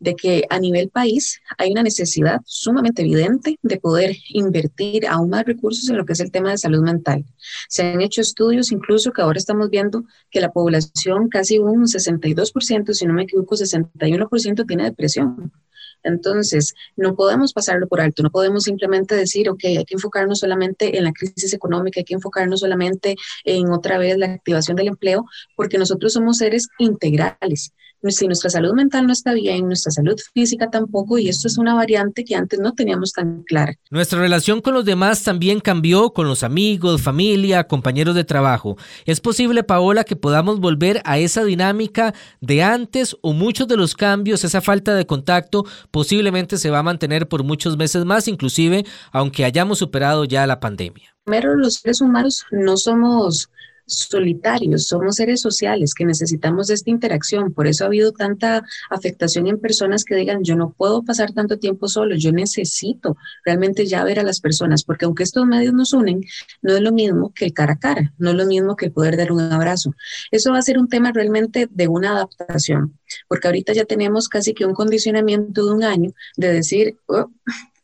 de 0.00 0.14
que 0.14 0.44
a 0.50 0.58
nivel 0.58 0.90
país 0.90 1.40
hay 1.56 1.72
una 1.72 1.82
necesidad 1.82 2.40
sumamente 2.44 3.02
evidente 3.02 3.58
de 3.62 3.80
poder 3.80 4.16
invertir 4.28 5.06
aún 5.06 5.30
más 5.30 5.44
recursos 5.44 5.88
en 5.88 5.96
lo 5.96 6.04
que 6.04 6.12
es 6.12 6.20
el 6.20 6.30
tema 6.30 6.50
de 6.50 6.58
salud 6.58 6.82
mental. 6.82 7.24
Se 7.68 7.82
han 7.82 8.00
hecho 8.00 8.20
estudios 8.20 8.70
incluso 8.70 9.12
que 9.12 9.22
ahora 9.22 9.38
estamos 9.38 9.70
viendo 9.70 10.04
que 10.30 10.40
la 10.40 10.52
población, 10.52 11.28
casi 11.28 11.58
un 11.58 11.84
62%, 11.86 12.92
si 12.92 13.06
no 13.06 13.14
me 13.14 13.22
equivoco, 13.22 13.56
61% 13.56 14.66
tiene 14.66 14.84
depresión. 14.84 15.52
Entonces, 16.02 16.74
no 16.96 17.16
podemos 17.16 17.54
pasarlo 17.54 17.88
por 17.88 18.02
alto, 18.02 18.22
no 18.22 18.30
podemos 18.30 18.64
simplemente 18.64 19.14
decir, 19.14 19.48
ok, 19.48 19.64
hay 19.64 19.84
que 19.84 19.94
enfocarnos 19.94 20.40
solamente 20.40 20.98
en 20.98 21.04
la 21.04 21.12
crisis 21.12 21.54
económica, 21.54 22.00
hay 22.00 22.04
que 22.04 22.14
enfocarnos 22.14 22.60
solamente 22.60 23.16
en 23.44 23.70
otra 23.70 23.96
vez 23.96 24.18
la 24.18 24.26
activación 24.26 24.76
del 24.76 24.88
empleo, 24.88 25.24
porque 25.56 25.78
nosotros 25.78 26.12
somos 26.12 26.36
seres 26.36 26.68
integrales 26.78 27.72
si 28.10 28.26
nuestra 28.26 28.50
salud 28.50 28.74
mental 28.74 29.06
no 29.06 29.12
está 29.12 29.32
bien, 29.32 29.66
nuestra 29.66 29.92
salud 29.92 30.18
física 30.32 30.70
tampoco, 30.70 31.18
y 31.18 31.28
esto 31.28 31.48
es 31.48 31.58
una 31.58 31.74
variante 31.74 32.24
que 32.24 32.34
antes 32.34 32.60
no 32.60 32.72
teníamos 32.72 33.12
tan 33.12 33.42
clara. 33.42 33.74
Nuestra 33.90 34.20
relación 34.20 34.60
con 34.60 34.74
los 34.74 34.84
demás 34.84 35.22
también 35.22 35.60
cambió 35.60 36.10
con 36.10 36.26
los 36.26 36.42
amigos, 36.42 37.02
familia, 37.02 37.64
compañeros 37.64 38.14
de 38.14 38.24
trabajo. 38.24 38.76
¿Es 39.04 39.20
posible, 39.20 39.62
Paola, 39.62 40.04
que 40.04 40.16
podamos 40.16 40.60
volver 40.60 41.00
a 41.04 41.18
esa 41.18 41.44
dinámica 41.44 42.14
de 42.40 42.62
antes 42.62 43.16
o 43.22 43.32
muchos 43.32 43.68
de 43.68 43.76
los 43.76 43.94
cambios, 43.94 44.44
esa 44.44 44.60
falta 44.60 44.94
de 44.94 45.06
contacto, 45.06 45.64
posiblemente 45.90 46.58
se 46.58 46.70
va 46.70 46.80
a 46.80 46.82
mantener 46.82 47.28
por 47.28 47.44
muchos 47.44 47.76
meses 47.76 48.04
más, 48.04 48.28
inclusive 48.28 48.84
aunque 49.12 49.44
hayamos 49.44 49.78
superado 49.78 50.24
ya 50.24 50.46
la 50.46 50.60
pandemia? 50.60 51.14
Primero, 51.24 51.54
los 51.56 51.74
seres 51.74 52.00
humanos 52.00 52.44
no 52.50 52.76
somos 52.76 53.50
solitarios, 53.86 54.86
somos 54.86 55.16
seres 55.16 55.40
sociales 55.40 55.94
que 55.94 56.04
necesitamos 56.04 56.70
esta 56.70 56.90
interacción. 56.90 57.52
Por 57.52 57.66
eso 57.66 57.84
ha 57.84 57.86
habido 57.88 58.12
tanta 58.12 58.62
afectación 58.90 59.46
en 59.46 59.60
personas 59.60 60.04
que 60.04 60.14
digan, 60.14 60.42
yo 60.42 60.56
no 60.56 60.72
puedo 60.72 61.02
pasar 61.02 61.32
tanto 61.32 61.58
tiempo 61.58 61.88
solo, 61.88 62.16
yo 62.16 62.32
necesito 62.32 63.16
realmente 63.44 63.86
ya 63.86 64.04
ver 64.04 64.20
a 64.20 64.22
las 64.22 64.40
personas, 64.40 64.84
porque 64.84 65.04
aunque 65.04 65.22
estos 65.22 65.46
medios 65.46 65.74
nos 65.74 65.92
unen, 65.92 66.22
no 66.62 66.74
es 66.74 66.80
lo 66.80 66.92
mismo 66.92 67.32
que 67.34 67.46
el 67.46 67.52
cara 67.52 67.74
a 67.74 67.78
cara, 67.78 68.12
no 68.18 68.30
es 68.30 68.36
lo 68.36 68.46
mismo 68.46 68.76
que 68.76 68.90
poder 68.90 69.16
dar 69.16 69.32
un 69.32 69.40
abrazo. 69.40 69.94
Eso 70.30 70.52
va 70.52 70.58
a 70.58 70.62
ser 70.62 70.78
un 70.78 70.88
tema 70.88 71.12
realmente 71.12 71.68
de 71.70 71.88
una 71.88 72.10
adaptación, 72.12 72.98
porque 73.28 73.48
ahorita 73.48 73.72
ya 73.72 73.84
tenemos 73.84 74.28
casi 74.28 74.54
que 74.54 74.66
un 74.66 74.74
condicionamiento 74.74 75.64
de 75.66 75.72
un 75.72 75.84
año 75.84 76.12
de 76.36 76.52
decir, 76.52 76.98
oh, 77.06 77.30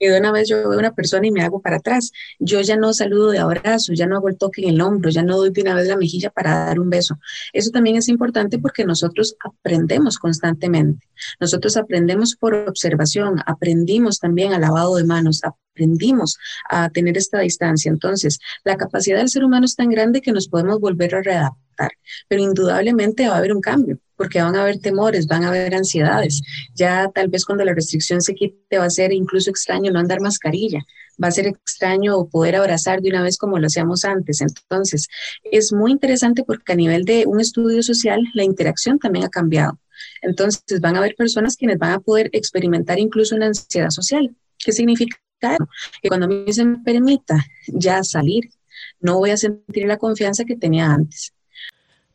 y 0.00 0.08
de 0.08 0.18
una 0.18 0.32
vez 0.32 0.48
yo 0.48 0.56
veo 0.56 0.72
a 0.72 0.78
una 0.78 0.94
persona 0.94 1.26
y 1.26 1.30
me 1.30 1.42
hago 1.42 1.60
para 1.60 1.76
atrás. 1.76 2.10
Yo 2.38 2.62
ya 2.62 2.76
no 2.76 2.92
saludo 2.94 3.30
de 3.30 3.38
abrazo, 3.38 3.92
ya 3.92 4.06
no 4.06 4.16
hago 4.16 4.28
el 4.28 4.38
toque 4.38 4.62
en 4.62 4.70
el 4.70 4.80
hombro, 4.80 5.10
ya 5.10 5.22
no 5.22 5.36
doy 5.36 5.50
de 5.50 5.60
una 5.60 5.74
vez 5.74 5.86
la 5.86 5.96
mejilla 5.96 6.30
para 6.30 6.64
dar 6.64 6.80
un 6.80 6.88
beso. 6.88 7.18
Eso 7.52 7.70
también 7.70 7.96
es 7.96 8.08
importante 8.08 8.58
porque 8.58 8.84
nosotros 8.84 9.36
aprendemos 9.44 10.18
constantemente. 10.18 11.06
Nosotros 11.38 11.76
aprendemos 11.76 12.34
por 12.34 12.54
observación, 12.54 13.40
aprendimos 13.44 14.18
también 14.18 14.54
al 14.54 14.62
lavado 14.62 14.96
de 14.96 15.04
manos, 15.04 15.42
aprendimos 15.44 16.38
a 16.70 16.88
tener 16.88 17.18
esta 17.18 17.40
distancia. 17.40 17.90
Entonces, 17.90 18.38
la 18.64 18.78
capacidad 18.78 19.18
del 19.18 19.28
ser 19.28 19.44
humano 19.44 19.66
es 19.66 19.76
tan 19.76 19.90
grande 19.90 20.22
que 20.22 20.32
nos 20.32 20.48
podemos 20.48 20.80
volver 20.80 21.14
a 21.14 21.22
readaptar, 21.22 21.92
pero 22.26 22.42
indudablemente 22.42 23.28
va 23.28 23.34
a 23.34 23.38
haber 23.38 23.52
un 23.52 23.60
cambio 23.60 23.98
porque 24.20 24.42
van 24.42 24.54
a 24.54 24.60
haber 24.60 24.78
temores, 24.80 25.26
van 25.26 25.44
a 25.44 25.48
haber 25.48 25.74
ansiedades. 25.74 26.42
Ya 26.74 27.10
tal 27.14 27.28
vez 27.28 27.46
cuando 27.46 27.64
la 27.64 27.72
restricción 27.72 28.20
se 28.20 28.34
quite 28.34 28.76
va 28.76 28.84
a 28.84 28.90
ser 28.90 29.14
incluso 29.14 29.48
extraño 29.48 29.90
no 29.90 29.98
andar 29.98 30.20
mascarilla, 30.20 30.80
va 31.22 31.28
a 31.28 31.30
ser 31.30 31.46
extraño 31.46 32.26
poder 32.26 32.56
abrazar 32.56 33.00
de 33.00 33.08
una 33.08 33.22
vez 33.22 33.38
como 33.38 33.58
lo 33.58 33.66
hacíamos 33.66 34.04
antes. 34.04 34.42
Entonces, 34.42 35.08
es 35.50 35.72
muy 35.72 35.92
interesante 35.92 36.44
porque 36.44 36.74
a 36.74 36.76
nivel 36.76 37.06
de 37.06 37.24
un 37.26 37.40
estudio 37.40 37.82
social, 37.82 38.20
la 38.34 38.44
interacción 38.44 38.98
también 38.98 39.24
ha 39.24 39.30
cambiado. 39.30 39.78
Entonces, 40.20 40.82
van 40.82 40.96
a 40.96 40.98
haber 40.98 41.14
personas 41.14 41.56
quienes 41.56 41.78
van 41.78 41.92
a 41.92 42.00
poder 42.00 42.28
experimentar 42.34 42.98
incluso 42.98 43.34
una 43.34 43.46
ansiedad 43.46 43.88
social. 43.88 44.36
¿Qué 44.58 44.72
significa? 44.72 45.16
Que 46.02 46.08
cuando 46.08 46.26
a 46.26 46.28
mí 46.28 46.52
se 46.52 46.66
me 46.66 46.76
permita 46.84 47.42
ya 47.68 48.04
salir, 48.04 48.50
no 49.00 49.16
voy 49.16 49.30
a 49.30 49.38
sentir 49.38 49.86
la 49.86 49.96
confianza 49.96 50.44
que 50.44 50.56
tenía 50.56 50.92
antes. 50.92 51.32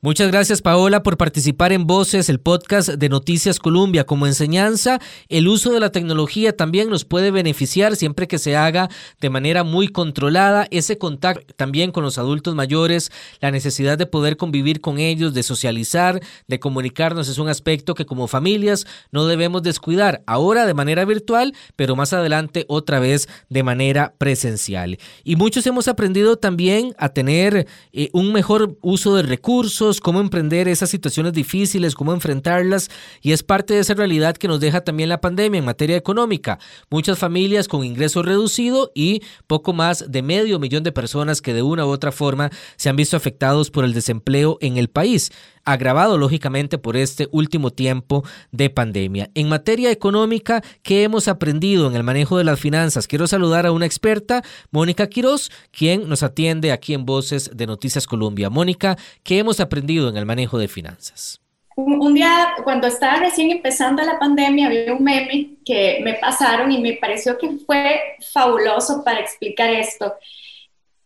Muchas 0.01 0.29
gracias 0.29 0.61
Paola 0.61 1.01
por 1.01 1.17
participar 1.17 1.71
en 1.71 1.87
Voces, 1.87 2.29
el 2.29 2.39
podcast 2.39 2.89
de 2.89 3.09
Noticias 3.09 3.57
Colombia. 3.57 4.03
Como 4.03 4.27
enseñanza, 4.27 4.99
el 5.29 5.47
uso 5.47 5.71
de 5.71 5.79
la 5.79 5.91
tecnología 5.91 6.55
también 6.55 6.89
nos 6.89 7.05
puede 7.05 7.31
beneficiar 7.31 7.95
siempre 7.95 8.27
que 8.27 8.37
se 8.37 8.55
haga 8.55 8.87
de 9.19 9.29
manera 9.31 9.63
muy 9.63 9.87
controlada. 9.87 10.67
Ese 10.69 10.99
contacto 10.99 11.51
también 11.55 11.91
con 11.91 12.03
los 12.03 12.19
adultos 12.19 12.53
mayores, 12.53 13.11
la 13.39 13.49
necesidad 13.49 13.97
de 13.97 14.05
poder 14.05 14.37
convivir 14.37 14.79
con 14.79 14.99
ellos, 14.99 15.33
de 15.33 15.41
socializar, 15.41 16.21
de 16.47 16.59
comunicarnos, 16.59 17.27
es 17.27 17.39
un 17.39 17.47
aspecto 17.47 17.95
que 17.95 18.05
como 18.05 18.27
familias 18.27 18.85
no 19.11 19.25
debemos 19.25 19.63
descuidar. 19.63 20.21
Ahora 20.27 20.67
de 20.67 20.75
manera 20.75 21.05
virtual, 21.05 21.53
pero 21.75 21.95
más 21.95 22.13
adelante 22.13 22.65
otra 22.67 22.99
vez 22.99 23.27
de 23.49 23.63
manera 23.63 24.13
presencial. 24.19 24.99
Y 25.23 25.35
muchos 25.35 25.65
hemos 25.65 25.87
aprendido 25.87 26.37
también 26.37 26.93
a 26.99 27.09
tener 27.09 27.65
eh, 27.91 28.09
un 28.13 28.33
mejor 28.33 28.77
uso 28.81 29.15
de 29.15 29.23
recursos 29.23 29.94
cómo 29.99 30.19
emprender 30.19 30.67
esas 30.67 30.89
situaciones 30.89 31.33
difíciles, 31.33 31.95
cómo 31.95 32.13
enfrentarlas 32.13 32.89
y 33.21 33.31
es 33.31 33.43
parte 33.43 33.73
de 33.73 33.79
esa 33.79 33.93
realidad 33.93 34.35
que 34.37 34.47
nos 34.47 34.59
deja 34.59 34.81
también 34.81 35.09
la 35.09 35.21
pandemia 35.21 35.59
en 35.59 35.65
materia 35.65 35.97
económica. 35.97 36.59
Muchas 36.89 37.19
familias 37.19 37.67
con 37.67 37.83
ingreso 37.83 38.23
reducido 38.23 38.91
y 38.93 39.21
poco 39.47 39.73
más 39.73 40.11
de 40.11 40.21
medio 40.21 40.59
millón 40.59 40.83
de 40.83 40.91
personas 40.91 41.41
que 41.41 41.53
de 41.53 41.61
una 41.61 41.85
u 41.85 41.89
otra 41.89 42.11
forma 42.11 42.49
se 42.75 42.89
han 42.89 42.95
visto 42.95 43.17
afectados 43.17 43.71
por 43.71 43.85
el 43.85 43.93
desempleo 43.93 44.57
en 44.61 44.77
el 44.77 44.89
país 44.89 45.31
agravado 45.65 46.17
lógicamente 46.17 46.77
por 46.77 46.95
este 46.95 47.27
último 47.31 47.71
tiempo 47.71 48.23
de 48.51 48.69
pandemia. 48.69 49.29
En 49.33 49.49
materia 49.49 49.91
económica, 49.91 50.61
¿qué 50.83 51.03
hemos 51.03 51.27
aprendido 51.27 51.87
en 51.87 51.95
el 51.95 52.03
manejo 52.03 52.37
de 52.37 52.43
las 52.43 52.59
finanzas? 52.59 53.07
Quiero 53.07 53.27
saludar 53.27 53.65
a 53.65 53.71
una 53.71 53.85
experta, 53.85 54.43
Mónica 54.71 55.07
Quiroz, 55.07 55.51
quien 55.71 56.07
nos 56.07 56.23
atiende 56.23 56.71
aquí 56.71 56.93
en 56.93 57.05
Voces 57.05 57.51
de 57.53 57.67
Noticias 57.67 58.07
Colombia. 58.07 58.49
Mónica, 58.49 58.95
¿qué 59.23 59.39
hemos 59.39 59.59
aprendido 59.59 60.07
en 60.09 60.17
el 60.17 60.25
manejo 60.25 60.57
de 60.57 60.67
finanzas? 60.67 61.41
Un, 61.77 62.13
día, 62.13 62.53
cuando 62.63 62.87
estaba 62.87 63.19
recién 63.19 63.51
empezando 63.51 64.01
la 64.01 64.17
pandemia, 64.17 64.67
había 64.67 64.93
un 64.93 65.03
meme 65.03 65.57
que 65.65 65.99
me 66.03 66.13
pasaron 66.13 66.71
y 66.71 66.79
me 66.79 66.93
pareció 66.93 67.37
que 67.37 67.49
fue 67.65 67.99
fabuloso 68.31 69.03
para 69.03 69.19
explicar 69.19 69.69
esto. 69.71 70.13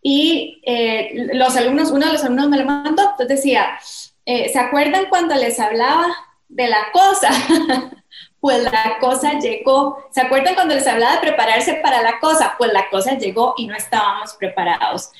Y 0.03 0.61
eh, 0.63 1.29
los 1.33 1.55
alumnos, 1.57 1.89
uno 1.89 2.05
de 2.05 2.13
los 2.13 2.23
alumnos 2.23 2.49
me 2.49 2.57
lo 2.57 2.65
mandó, 2.65 3.01
entonces 3.01 3.27
decía, 3.27 3.79
eh, 4.25 4.49
¿se 4.49 4.59
acuerdan 4.59 5.05
cuando 5.09 5.35
les 5.35 5.59
hablaba 5.59 6.07
de 6.47 6.67
la 6.67 6.91
cosa? 6.91 7.29
pues 8.39 8.63
la 8.63 8.97
cosa 8.99 9.39
llegó. 9.39 9.97
¿Se 10.11 10.21
acuerdan 10.21 10.55
cuando 10.55 10.75
les 10.75 10.87
hablaba 10.87 11.15
de 11.15 11.21
prepararse 11.21 11.75
para 11.75 12.01
la 12.01 12.19
cosa? 12.19 12.55
Pues 12.57 12.71
la 12.73 12.89
cosa 12.89 13.17
llegó 13.17 13.53
y 13.57 13.67
no 13.67 13.75
estábamos 13.75 14.33
preparados. 14.33 15.11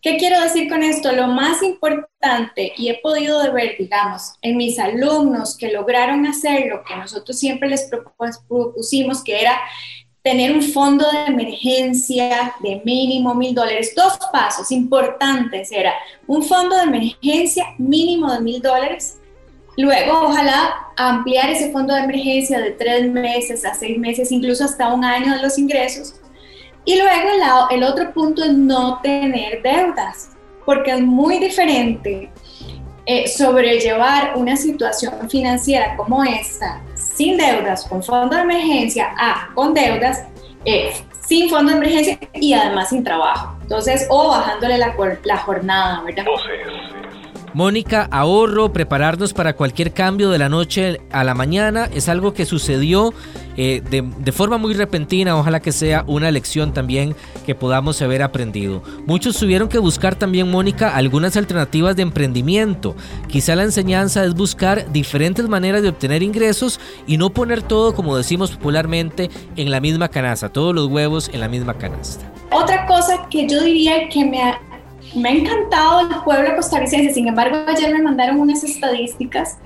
¿Qué 0.00 0.16
quiero 0.16 0.40
decir 0.40 0.68
con 0.68 0.84
esto? 0.84 1.10
Lo 1.10 1.26
más 1.26 1.60
importante, 1.62 2.72
y 2.76 2.88
he 2.88 3.00
podido 3.00 3.52
ver, 3.52 3.74
digamos, 3.76 4.34
en 4.42 4.56
mis 4.56 4.78
alumnos 4.78 5.56
que 5.56 5.72
lograron 5.72 6.24
hacer 6.24 6.66
lo 6.66 6.84
que 6.84 6.94
nosotros 6.94 7.36
siempre 7.36 7.68
les 7.68 7.90
propusimos, 7.90 9.24
que 9.24 9.40
era 9.40 9.60
tener 10.22 10.52
un 10.52 10.62
fondo 10.62 11.10
de 11.10 11.32
emergencia 11.32 12.54
de 12.60 12.82
mínimo 12.84 13.34
mil 13.34 13.54
dólares. 13.54 13.92
Dos 13.94 14.18
pasos 14.32 14.70
importantes 14.70 15.70
era 15.72 15.94
un 16.26 16.42
fondo 16.42 16.76
de 16.76 16.82
emergencia 16.82 17.66
mínimo 17.78 18.32
de 18.32 18.40
mil 18.40 18.60
dólares. 18.60 19.18
Luego, 19.76 20.22
ojalá 20.22 20.74
ampliar 20.96 21.50
ese 21.50 21.70
fondo 21.70 21.94
de 21.94 22.00
emergencia 22.00 22.58
de 22.58 22.72
tres 22.72 23.08
meses 23.10 23.64
a 23.64 23.74
seis 23.74 23.96
meses, 23.96 24.32
incluso 24.32 24.64
hasta 24.64 24.92
un 24.92 25.04
año 25.04 25.34
de 25.34 25.42
los 25.42 25.56
ingresos. 25.56 26.16
Y 26.84 26.96
luego 26.96 27.28
el, 27.70 27.76
el 27.76 27.84
otro 27.84 28.12
punto 28.12 28.42
es 28.42 28.52
no 28.54 29.00
tener 29.02 29.62
deudas, 29.62 30.30
porque 30.66 30.90
es 30.90 31.00
muy 31.00 31.38
diferente 31.38 32.30
eh, 33.06 33.28
sobrellevar 33.28 34.36
una 34.36 34.56
situación 34.56 35.30
financiera 35.30 35.96
como 35.96 36.24
esta, 36.24 36.82
sin 37.18 37.36
deudas, 37.36 37.84
con 37.84 38.00
fondo 38.00 38.36
de 38.36 38.42
emergencia, 38.42 39.08
a 39.18 39.52
con 39.52 39.74
deudas, 39.74 40.24
eh, 40.64 40.92
sin 41.26 41.50
fondo 41.50 41.72
de 41.72 41.78
emergencia 41.78 42.16
y 42.32 42.52
además 42.52 42.90
sin 42.90 43.02
trabajo. 43.02 43.56
Entonces, 43.62 44.06
o 44.08 44.28
bajándole 44.28 44.78
la, 44.78 44.94
la 45.24 45.36
jornada, 45.38 46.00
¿verdad? 46.02 46.24
Mónica, 47.58 48.06
ahorro, 48.12 48.72
prepararnos 48.72 49.34
para 49.34 49.56
cualquier 49.56 49.92
cambio 49.92 50.30
de 50.30 50.38
la 50.38 50.48
noche 50.48 51.00
a 51.10 51.24
la 51.24 51.34
mañana 51.34 51.90
es 51.92 52.08
algo 52.08 52.32
que 52.32 52.46
sucedió 52.46 53.12
eh, 53.56 53.82
de, 53.90 54.30
forma 54.30 54.58
muy 54.58 54.74
repentina. 54.74 55.36
Ojalá 55.36 55.58
que 55.58 55.72
sea 55.72 56.04
una 56.06 56.30
lección 56.30 56.72
también 56.72 57.16
que 57.44 57.56
podamos 57.56 58.00
haber 58.00 58.22
aprendido. 58.22 58.84
Muchos 59.06 59.36
tuvieron 59.36 59.68
que 59.68 59.80
buscar 59.80 60.14
también, 60.14 60.48
Mónica, 60.48 60.94
algunas 60.94 61.36
alternativas 61.36 61.96
de 61.96 62.02
emprendimiento. 62.02 62.94
Quizá 63.26 63.56
la 63.56 63.64
enseñanza 63.64 64.24
es 64.24 64.34
buscar 64.34 64.92
diferentes 64.92 65.48
maneras 65.48 65.82
de 65.82 65.88
obtener 65.88 66.22
ingresos 66.22 66.78
y 67.08 67.16
no 67.16 67.30
poner 67.30 67.62
todo, 67.62 67.92
como 67.92 68.16
decimos 68.16 68.52
popularmente, 68.52 69.30
en 69.56 69.72
la 69.72 69.80
misma 69.80 70.10
canasta, 70.10 70.48
todos 70.48 70.76
los 70.76 70.86
huevos 70.86 71.28
en 71.32 71.40
la 71.40 71.48
misma 71.48 71.74
canasta. 71.74 72.32
Otra 72.52 72.86
cosa 72.86 73.26
que 73.28 73.48
yo 73.48 73.60
diría 73.64 74.08
que 74.10 74.24
me 74.24 74.42
ha 74.42 74.60
me 75.14 75.28
ha 75.28 75.32
encantado 75.32 76.00
el 76.00 76.22
pueblo 76.22 76.56
costarricense, 76.56 77.14
sin 77.14 77.28
embargo 77.28 77.58
ayer 77.66 77.92
me 77.92 78.02
mandaron 78.02 78.40
unas 78.40 78.62
estadísticas 78.64 79.58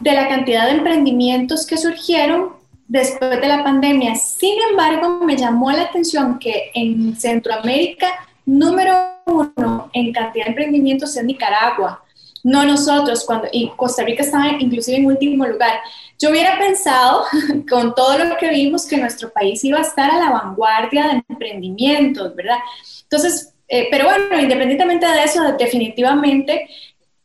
de 0.00 0.12
la 0.12 0.28
cantidad 0.28 0.66
de 0.66 0.72
emprendimientos 0.72 1.66
que 1.66 1.76
surgieron 1.76 2.52
después 2.88 3.40
de 3.40 3.48
la 3.48 3.62
pandemia. 3.62 4.14
Sin 4.16 4.54
embargo, 4.70 5.24
me 5.24 5.36
llamó 5.36 5.70
la 5.70 5.82
atención 5.82 6.38
que 6.38 6.70
en 6.74 7.16
Centroamérica, 7.16 8.08
número 8.46 8.94
uno 9.26 9.90
en 9.92 10.12
cantidad 10.12 10.46
de 10.46 10.50
emprendimientos 10.50 11.16
es 11.16 11.24
Nicaragua, 11.24 12.02
no 12.42 12.64
nosotros, 12.64 13.24
cuando, 13.24 13.48
y 13.52 13.70
Costa 13.76 14.02
Rica 14.02 14.22
estaba 14.22 14.48
inclusive 14.58 14.96
en 14.96 15.06
último 15.06 15.46
lugar. 15.46 15.80
Yo 16.18 16.30
hubiera 16.30 16.58
pensado, 16.58 17.24
con 17.70 17.94
todo 17.94 18.18
lo 18.18 18.36
que 18.38 18.48
vimos, 18.48 18.86
que 18.86 18.96
nuestro 18.96 19.30
país 19.30 19.62
iba 19.64 19.78
a 19.78 19.82
estar 19.82 20.10
a 20.10 20.18
la 20.18 20.30
vanguardia 20.30 21.08
de 21.08 21.24
emprendimientos, 21.28 22.34
¿verdad? 22.34 22.58
Entonces, 23.02 23.52
eh, 23.72 23.86
pero 23.88 24.06
bueno, 24.06 24.40
independientemente 24.40 25.06
de 25.06 25.22
eso, 25.22 25.40
definitivamente 25.56 26.68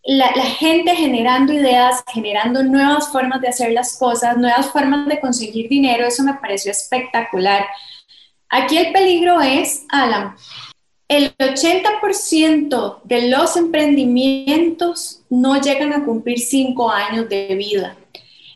la, 0.04 0.28
gente 0.44 0.96
generando 0.96 1.52
ideas, 1.52 2.04
generando 2.14 2.62
nuevas 2.62 3.12
formas 3.12 3.42
de 3.42 3.48
hacer 3.48 3.72
las 3.72 3.98
cosas, 3.98 4.38
nuevas 4.38 4.68
formas 4.68 5.08
de 5.08 5.20
conseguir 5.20 5.68
dinero, 5.68 6.06
eso 6.06 6.24
me 6.24 6.36
pareció 6.36 6.70
espectacular. 6.70 7.66
Aquí 8.48 8.78
el 8.78 8.94
peligro 8.94 9.42
es, 9.42 9.86
Alan, 9.90 10.36
el 11.08 11.36
80% 11.38 13.02
de 13.04 13.30
los 13.30 13.58
emprendimientos 13.58 15.22
no 15.32 15.60
llegan 15.60 15.94
a 15.94 16.06
cumplir 16.06 16.40
cinco 16.40 16.92
años 16.92 17.28
de 17.28 17.56
vida. 17.56 17.98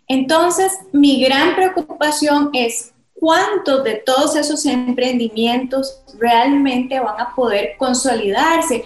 Entonces, 0.07 0.71
mi 0.91 1.19
gran 1.19 1.55
preocupación 1.55 2.51
es 2.53 2.93
cuántos 3.19 3.83
de 3.83 3.95
todos 3.95 4.35
esos 4.35 4.65
emprendimientos 4.65 6.01
realmente 6.17 6.99
van 6.99 7.19
a 7.19 7.35
poder 7.35 7.75
consolidarse. 7.77 8.83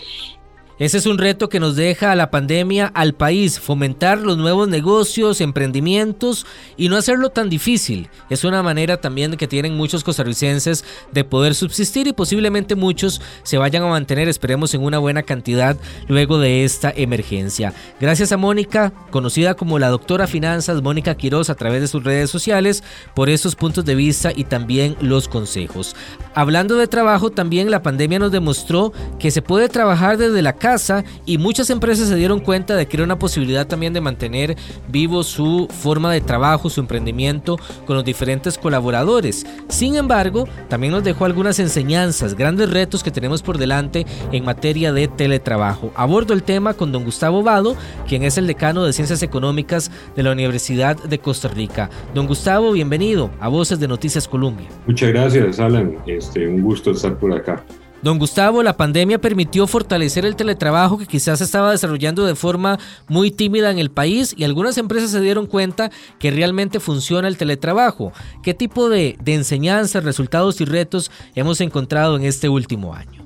Ese 0.79 0.97
es 0.97 1.05
un 1.05 1.19
reto 1.19 1.49
que 1.49 1.59
nos 1.59 1.75
deja 1.75 2.15
la 2.15 2.31
pandemia 2.31 2.87
al 2.87 3.13
país, 3.13 3.59
fomentar 3.59 4.17
los 4.17 4.39
nuevos 4.39 4.67
negocios, 4.67 5.39
emprendimientos 5.39 6.47
y 6.77 6.89
no 6.89 6.97
hacerlo 6.97 7.29
tan 7.29 7.47
difícil. 7.47 8.09
Es 8.31 8.43
una 8.43 8.63
manera 8.63 8.97
también 8.97 9.37
que 9.37 9.47
tienen 9.47 9.77
muchos 9.77 10.03
costarricenses 10.03 10.83
de 11.11 11.23
poder 11.23 11.53
subsistir 11.53 12.07
y 12.07 12.13
posiblemente 12.13 12.73
muchos 12.75 13.21
se 13.43 13.59
vayan 13.59 13.83
a 13.83 13.87
mantener, 13.89 14.27
esperemos, 14.27 14.73
en 14.73 14.81
una 14.81 14.97
buena 14.97 15.21
cantidad 15.21 15.77
luego 16.07 16.39
de 16.39 16.63
esta 16.63 16.91
emergencia. 16.95 17.71
Gracias 18.01 18.31
a 18.31 18.37
Mónica, 18.37 18.93
conocida 19.11 19.53
como 19.53 19.77
la 19.77 19.89
doctora 19.89 20.25
Finanzas, 20.25 20.81
Mónica 20.81 21.15
Quiroz, 21.15 21.51
a 21.51 21.55
través 21.55 21.81
de 21.81 21.87
sus 21.87 22.03
redes 22.03 22.31
sociales, 22.31 22.83
por 23.13 23.29
esos 23.29 23.55
puntos 23.55 23.85
de 23.85 23.93
vista 23.93 24.31
y 24.35 24.45
también 24.45 24.95
los 25.01 25.27
consejos. 25.27 25.95
Hablando 26.33 26.77
de 26.77 26.87
trabajo, 26.87 27.29
también 27.29 27.69
la 27.69 27.83
pandemia 27.83 28.17
nos 28.17 28.31
demostró 28.31 28.91
que 29.19 29.29
se 29.29 29.43
puede 29.43 29.69
trabajar 29.69 30.17
desde 30.17 30.41
la 30.41 30.62
casa 30.63 31.03
y 31.25 31.37
muchas 31.37 31.69
empresas 31.69 32.07
se 32.07 32.15
dieron 32.15 32.39
cuenta 32.39 32.77
de 32.77 32.85
que 32.85 32.95
era 32.95 33.03
una 33.03 33.19
posibilidad 33.19 33.67
también 33.67 33.91
de 33.91 33.99
mantener 33.99 34.55
vivo 34.87 35.21
su 35.23 35.67
forma 35.69 36.13
de 36.13 36.21
trabajo, 36.21 36.69
su 36.69 36.79
emprendimiento 36.79 37.57
con 37.85 37.97
los 37.97 38.05
diferentes 38.05 38.57
colaboradores. 38.57 39.45
Sin 39.67 39.97
embargo, 39.97 40.47
también 40.69 40.93
nos 40.93 41.03
dejó 41.03 41.25
algunas 41.25 41.59
enseñanzas, 41.59 42.35
grandes 42.35 42.69
retos 42.69 43.03
que 43.03 43.11
tenemos 43.11 43.43
por 43.43 43.57
delante 43.57 44.05
en 44.31 44.45
materia 44.45 44.93
de 44.93 45.09
teletrabajo. 45.09 45.91
Abordo 45.95 46.33
el 46.33 46.43
tema 46.43 46.73
con 46.75 46.93
don 46.93 47.03
Gustavo 47.03 47.43
Vado, 47.43 47.75
quien 48.07 48.23
es 48.23 48.37
el 48.37 48.47
decano 48.47 48.85
de 48.85 48.93
Ciencias 48.93 49.21
Económicas 49.21 49.91
de 50.15 50.23
la 50.23 50.31
Universidad 50.31 50.95
de 50.95 51.19
Costa 51.19 51.49
Rica. 51.49 51.89
Don 52.15 52.25
Gustavo, 52.25 52.71
bienvenido 52.71 53.31
a 53.41 53.49
Voces 53.49 53.81
de 53.81 53.89
Noticias 53.89 54.29
Colombia. 54.29 54.69
Muchas 54.87 55.09
gracias, 55.09 55.59
Alan. 55.59 55.97
Este, 56.07 56.47
un 56.47 56.61
gusto 56.61 56.91
estar 56.91 57.17
por 57.17 57.33
acá. 57.33 57.65
Don 58.03 58.19
Gustavo, 58.19 58.61
la 58.63 58.75
pandemia 58.75 59.17
permitió 59.17 59.65
fortalecer 59.65 60.25
el 60.25 60.35
teletrabajo 60.35 60.97
que 60.97 61.05
quizás 61.05 61.39
estaba 61.39 61.71
desarrollando 61.71 62.25
de 62.25 62.35
forma 62.35 62.77
muy 63.07 63.31
tímida 63.31 63.71
en 63.71 63.79
el 63.79 63.91
país 63.91 64.35
y 64.37 64.43
algunas 64.43 64.77
empresas 64.77 65.11
se 65.11 65.21
dieron 65.21 65.47
cuenta 65.47 65.89
que 66.19 66.29
realmente 66.29 66.81
funciona 66.81 67.29
el 67.29 67.37
teletrabajo. 67.37 68.11
¿Qué 68.43 68.53
tipo 68.53 68.89
de, 68.89 69.15
enseñanzas, 69.25 70.03
resultados 70.03 70.59
y 70.59 70.65
retos 70.65 71.11
hemos 71.33 71.61
encontrado 71.61 72.17
en 72.17 72.23
este 72.23 72.49
último 72.49 72.93
año? 72.93 73.25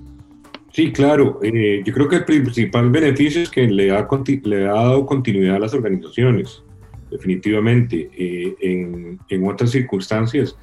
Sí, 0.72 0.92
claro. 0.92 1.40
Eh, 1.42 1.82
yo 1.84 1.92
creo 1.92 2.08
que 2.08 2.18
el 2.18 2.26
principal 2.26 2.92
beneficio 2.92 3.42
es 3.42 3.50
que 3.50 3.68
le 3.68 3.90
ha, 3.90 4.08
le 4.44 4.68
ha 4.68 4.74
dado 4.74 5.08
continuidad 5.08 5.56
a 5.56 5.60
las 5.60 5.74
organizaciones, 5.74 6.62
definitivamente. 7.10 8.12
Eh, 8.16 8.56
en, 8.62 9.20
en 9.28 9.48
otras 9.50 9.72
circunstancias 9.72 10.56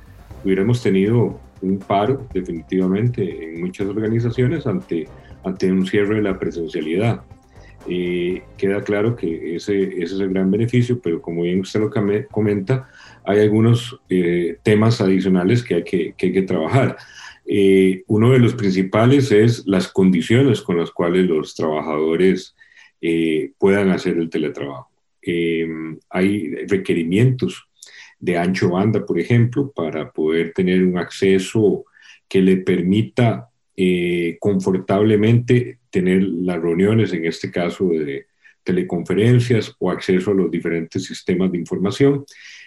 hubiéramos 0.45 0.81
tenido 0.81 1.41
un 1.65 1.79
paro 1.79 2.27
definitivamente 2.33 3.23
en 3.23 3.61
muchas 3.61 3.89
organizaciones 3.89 4.67
ante, 4.67 5.09
ante 5.43 5.73
un 5.73 5.87
cierre 5.87 6.17
de 6.17 6.23
la 6.23 6.39
presencialidad. 6.39 7.23
Eh, 7.87 8.43
queda 8.57 8.83
claro 8.83 9.15
que 9.15 9.57
ese, 9.57 9.83
ese, 9.83 10.03
es 10.03 10.21
el 10.21 10.31
gran 10.31 10.51
beneficio, 10.51 11.01
pero 11.01 11.21
como 11.21 11.43
bien 11.43 11.61
usted 11.61 11.81
lo 11.81 11.91
comenta, 12.31 12.89
hay 13.25 13.41
algunos 13.41 14.01
eh, 14.09 14.57
temas 14.63 15.01
adicionales 15.01 15.63
que 15.63 15.75
hay 15.77 15.85
que, 15.85 16.15
que, 16.17 16.27
hay 16.27 16.33
que 16.33 16.43
trabajar. 16.43 16.97
Eh, 17.47 18.03
uno 18.07 18.31
de 18.31 18.39
los 18.39 18.55
principales 18.55 19.31
es 19.31 19.67
las 19.67 19.89
condiciones 19.89 20.63
con 20.63 20.79
las 20.79 20.91
cuales 20.91 21.27
los 21.27 21.55
trabajadores 21.55 22.55
puedan 23.59 23.91
hacer 23.91 24.17
el 24.17 24.31
teletrabajo. 24.31 24.89
hay 26.09 26.55
requerimientos 26.67 27.69
de 28.25 28.39
ancho 28.39 28.71
banda, 28.71 29.05
por 29.05 29.19
ejemplo, 29.19 29.71
para 29.71 30.11
poder 30.11 30.53
tener 30.55 30.83
un 30.83 30.97
acceso 30.97 31.85
que 32.27 32.41
le 32.41 32.57
permita 32.57 33.51
eh, 33.77 34.39
confortablemente 34.41 35.81
tener 35.91 36.23
las 36.23 36.61
reuniones, 36.61 37.13
en 37.13 37.27
este 37.27 37.51
caso 37.51 37.89
de 37.89 38.27
teleconferencias 38.63 39.77
o 39.79 39.91
acceso 39.91 40.31
a 40.31 40.35
los 40.35 40.51
diferentes 40.51 41.05
sistemas 41.05 41.53
de 41.53 41.59
información. 41.59 42.25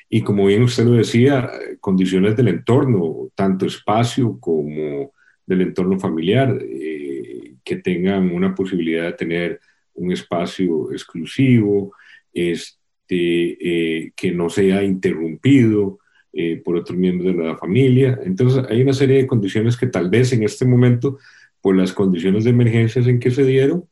Y 0.08 0.22
como 0.22 0.46
bien 0.46 0.62
usted 0.62 0.86
lo 0.86 0.92
decía, 0.92 1.50
condiciones 1.80 2.36
del 2.36 2.50
entorno, 2.50 3.30
tanto 3.34 3.66
espacio 3.66 4.40
como 4.40 5.12
del 5.44 5.62
entorno 5.62 6.00
familiar, 6.00 6.56
eh, 6.62 7.56
que 7.64 7.78
tengan 7.78 8.30
una 8.32 8.54
posibilidad 8.54 9.06
de 9.06 9.14
tener 9.14 9.60
un 9.96 10.12
espacio 10.12 10.92
exclusivo, 10.92 11.94
es, 12.32 12.77
eh, 13.16 14.12
que 14.16 14.32
no 14.32 14.50
sea 14.50 14.84
interrumpido 14.84 16.00
eh, 16.34 16.62
por 16.64 16.76
otros 16.76 16.98
miembros 16.98 17.36
de 17.36 17.44
la 17.44 17.58
familia. 17.58 18.20
Entonces 18.24 18.64
hay 18.70 18.82
una 18.82 18.94
serie 18.94 19.18
de 19.18 19.28
condiciones 19.28 19.76
que 19.78 19.88
tal 19.88 20.10
vez 20.10 20.34
en 20.34 20.44
este 20.44 20.66
momento, 20.66 21.18
por 21.62 21.76
las 21.76 21.94
condiciones 21.94 22.44
de 22.44 22.52
emergencias 22.52 23.08
en 23.08 23.20
que 23.20 23.32
se 23.32 23.44
dieron, 23.44 23.86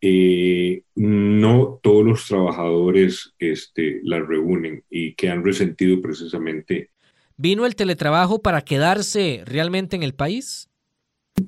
eh, 0.00 0.84
no 0.94 1.80
todos 1.82 2.04
los 2.04 2.26
trabajadores 2.26 3.34
este, 3.38 4.00
las 4.04 4.26
reúnen 4.26 4.82
y 4.90 5.14
que 5.14 5.28
han 5.28 5.44
resentido 5.44 6.00
precisamente. 6.00 6.90
¿Vino 7.36 7.66
el 7.66 7.76
teletrabajo 7.76 8.40
para 8.40 8.62
quedarse 8.62 9.42
realmente 9.44 9.94
en 9.94 10.02
el 10.02 10.14
país? 10.14 10.70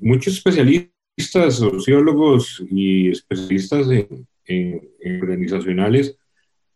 Muchos 0.00 0.35
especialistas, 0.35 1.57
sociólogos 1.57 2.62
y 2.70 3.11
especialistas 3.11 3.88
en, 3.88 4.29
en 4.46 5.20
organizacionales 5.22 6.18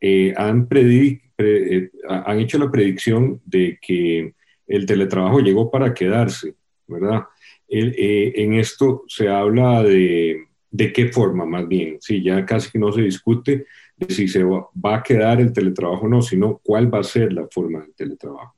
eh, 0.01 0.33
han, 0.37 0.69
eh, 0.71 1.91
han 2.09 2.41
hecho 2.41 2.59
la 2.59 2.71
predicción 2.71 3.41
de 3.45 3.79
que 3.81 4.35
el 4.67 4.87
teletrabajo 4.87 5.41
llegó 5.41 5.71
para 5.71 5.95
quedarse, 5.95 6.55
¿verdad? 6.87 7.25
Eh, 7.69 8.33
en 8.37 8.55
esto 8.55 9.05
se 9.09 9.29
habla 9.29 9.83
de, 9.83 10.45
de 10.71 10.93
qué 10.93 11.09
forma, 11.09 11.45
más 11.45 11.67
bien, 11.67 11.99
sí, 12.01 12.23
ya 12.23 12.45
casi 12.47 12.71
que 12.71 12.79
no 12.79 12.93
se 12.93 13.03
discute 13.03 13.67
de 13.97 14.15
si 14.15 14.29
se 14.29 14.45
va, 14.45 14.69
a 14.85 15.03
quedar 15.03 15.41
el 15.41 15.53
teletrabajo 15.53 16.07
o 16.07 16.09
no, 16.09 16.23
sino 16.23 16.61
cuál 16.63 16.93
va 16.93 17.01
a 17.01 17.05
ser 17.05 17.33
la 17.33 17.47
forma 17.51 17.81
del 17.81 17.95
teletrabajo. 17.95 18.55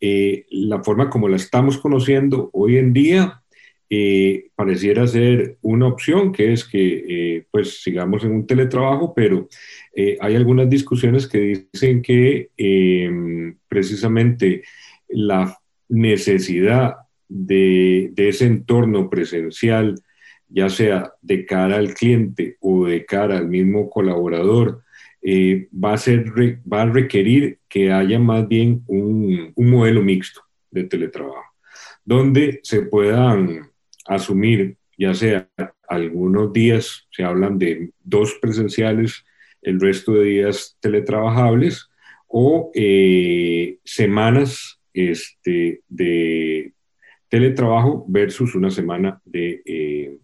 la 0.00 0.82
forma 0.82 1.10
como 1.10 1.28
la 1.28 1.36
estamos 1.36 1.78
conociendo 1.78 2.50
hoy 2.52 2.78
en 2.78 2.92
día 2.92 3.41
pareciera 4.54 5.06
ser 5.06 5.58
una 5.60 5.86
opción, 5.86 6.32
que 6.32 6.52
es 6.52 6.64
que 6.64 7.46
pues 7.50 7.82
sigamos 7.82 8.24
en 8.24 8.32
un 8.32 8.46
teletrabajo, 8.46 9.12
pero 9.14 9.48
eh, 9.94 10.16
hay 10.20 10.36
algunas 10.36 10.68
discusiones 10.70 11.26
que 11.26 11.66
dicen 11.72 12.00
que 12.00 12.50
em, 12.56 13.56
precisamente 13.68 14.62
la 15.08 15.58
necesidad 15.88 16.96
de, 17.28 18.12
ese 18.16 18.46
entorno 18.46 19.10
presencial 19.10 20.00
ya 20.48 20.68
sea 20.68 21.12
de 21.20 21.44
cara 21.46 21.76
al 21.76 21.94
cliente 21.94 22.56
o 22.60 22.86
de 22.86 23.04
cara 23.06 23.38
al 23.38 23.48
mismo 23.48 23.88
colaborador, 23.88 24.82
eh, 25.22 25.68
va, 25.72 25.94
a 25.94 25.98
ser, 25.98 26.26
va 26.70 26.82
a 26.82 26.90
requerir 26.90 27.58
que 27.68 27.90
haya 27.90 28.18
más 28.18 28.46
bien 28.48 28.82
un, 28.86 29.52
un 29.54 29.70
modelo 29.70 30.02
mixto 30.02 30.42
de 30.70 30.84
teletrabajo, 30.84 31.54
donde 32.04 32.60
se 32.62 32.82
puedan 32.82 33.71
asumir 34.06 34.76
ya 34.96 35.14
sea 35.14 35.48
algunos 35.88 36.52
días, 36.52 37.06
se 37.10 37.24
hablan 37.24 37.58
de 37.58 37.90
dos 38.02 38.38
presenciales, 38.40 39.24
el 39.60 39.80
resto 39.80 40.12
de 40.12 40.24
días 40.24 40.76
teletrabajables, 40.80 41.88
o 42.28 42.70
eh, 42.74 43.78
semanas 43.84 44.80
este, 44.94 45.82
de 45.88 46.72
teletrabajo 47.28 48.04
versus 48.08 48.54
una 48.54 48.70
semana 48.70 49.20
de, 49.24 49.62
eh, 49.64 50.16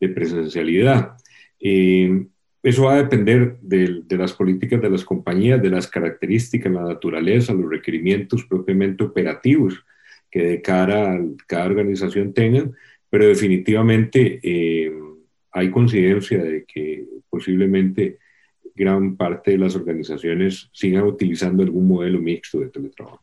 de 0.00 0.08
presencialidad. 0.08 1.16
Eh, 1.60 2.26
eso 2.62 2.84
va 2.84 2.94
a 2.94 3.02
depender 3.02 3.58
de, 3.60 4.02
de, 4.04 4.16
las 4.16 4.32
políticas 4.32 4.80
de 4.80 4.90
las 4.90 5.04
compañías, 5.04 5.60
de 5.60 5.70
las 5.70 5.88
características, 5.88 6.72
la 6.72 6.82
naturaleza, 6.82 7.54
los 7.54 7.68
requerimientos 7.68 8.44
propiamente 8.44 9.04
operativos 9.04 9.84
que 10.30 10.42
de 10.42 10.62
cara 10.62 11.12
a 11.12 11.20
cada 11.46 11.66
organización 11.66 12.32
tengan, 12.32 12.72
pero 13.12 13.26
definitivamente 13.26 14.40
hay 15.50 15.70
coincidencia 15.70 16.42
de 16.42 16.64
que 16.64 17.04
posiblemente 17.28 18.16
gran 18.74 19.18
parte 19.18 19.50
de 19.50 19.58
las 19.58 19.76
organizaciones 19.76 20.70
sigan 20.72 21.04
utilizando 21.04 21.62
algún 21.62 21.88
modelo 21.88 22.22
mixto 22.22 22.60
de 22.60 22.70
teletrabajo. 22.70 23.22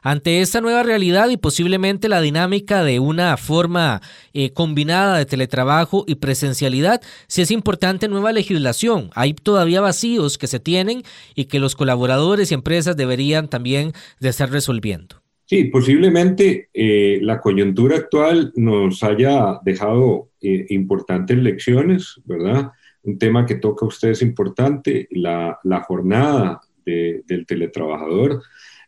Ante 0.00 0.40
esta 0.40 0.62
nueva 0.62 0.82
realidad 0.82 1.28
y 1.28 1.36
posiblemente 1.36 2.08
la 2.08 2.22
dinámica 2.22 2.82
de 2.84 3.00
una 3.00 3.36
forma 3.36 4.00
eh, 4.32 4.54
combinada 4.54 5.18
de 5.18 5.26
teletrabajo 5.26 6.04
y 6.06 6.14
presencialidad, 6.14 7.02
sí 7.26 7.42
es 7.42 7.50
importante 7.50 8.08
nueva 8.08 8.32
legislación. 8.32 9.10
Hay 9.14 9.34
todavía 9.34 9.82
vacíos 9.82 10.38
que 10.38 10.46
se 10.46 10.58
tienen 10.58 11.02
y 11.34 11.46
que 11.46 11.58
los 11.58 11.76
colaboradores 11.76 12.50
y 12.50 12.54
empresas 12.54 12.96
deberían 12.96 13.48
también 13.48 13.92
de 14.20 14.30
estar 14.30 14.50
resolviendo. 14.50 15.20
Sí, 15.48 15.64
posiblemente 15.64 16.68
eh, 16.74 17.20
la 17.22 17.40
coyuntura 17.40 17.96
actual 17.96 18.52
nos 18.54 19.02
haya 19.02 19.58
dejado 19.64 20.28
eh, 20.42 20.66
importantes 20.68 21.38
lecciones, 21.38 22.20
¿verdad? 22.26 22.72
Un 23.02 23.18
tema 23.18 23.46
que 23.46 23.54
toca 23.54 23.86
a 23.86 23.88
ustedes 23.88 24.20
importante, 24.20 25.08
la, 25.10 25.58
la 25.64 25.80
jornada 25.80 26.60
de, 26.84 27.22
del 27.26 27.46
teletrabajador. 27.46 28.42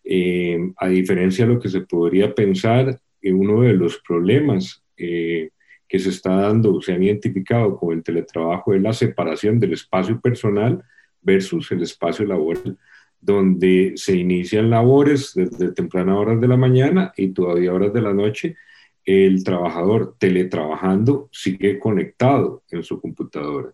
Eh, 0.05 0.59
a 0.77 0.89
diferencia 0.89 1.47
de 1.47 1.55
lo 1.55 1.61
que 1.61 1.71
se 1.71 1.81
podría 1.81 2.35
pensar, 2.35 3.01
uno 3.23 3.63
de 3.63 3.73
los 3.73 3.99
problemas 4.07 4.83
que 4.95 5.51
se 5.99 6.11
está 6.11 6.35
dando, 6.35 6.83
se 6.83 6.93
han 6.93 7.03
identificado 7.03 7.75
con 7.79 7.95
el 7.95 8.03
teletrabajo, 8.03 8.75
es 8.75 8.83
la 8.83 8.93
separación 8.93 9.59
del 9.59 9.73
espacio 9.73 10.21
personal 10.21 10.83
versus 11.23 11.73
el 11.73 11.83
espacio 11.83 12.27
laboral 12.27 12.77
donde 13.21 13.93
se 13.97 14.16
inician 14.16 14.71
labores 14.71 15.33
desde 15.35 15.73
tempranas 15.73 16.16
horas 16.16 16.41
de 16.41 16.49
la 16.49 16.57
mañana 16.57 17.12
y 17.16 17.29
todavía 17.29 17.73
horas 17.73 17.93
de 17.93 18.01
la 18.01 18.14
noche. 18.14 18.57
El 19.05 19.45
trabajador 19.45 20.16
teletrabajando 20.18 21.29
sigue 21.33 21.79
conectado 21.79 22.62
en 22.71 22.83
su 22.83 23.01
computadora. 23.01 23.73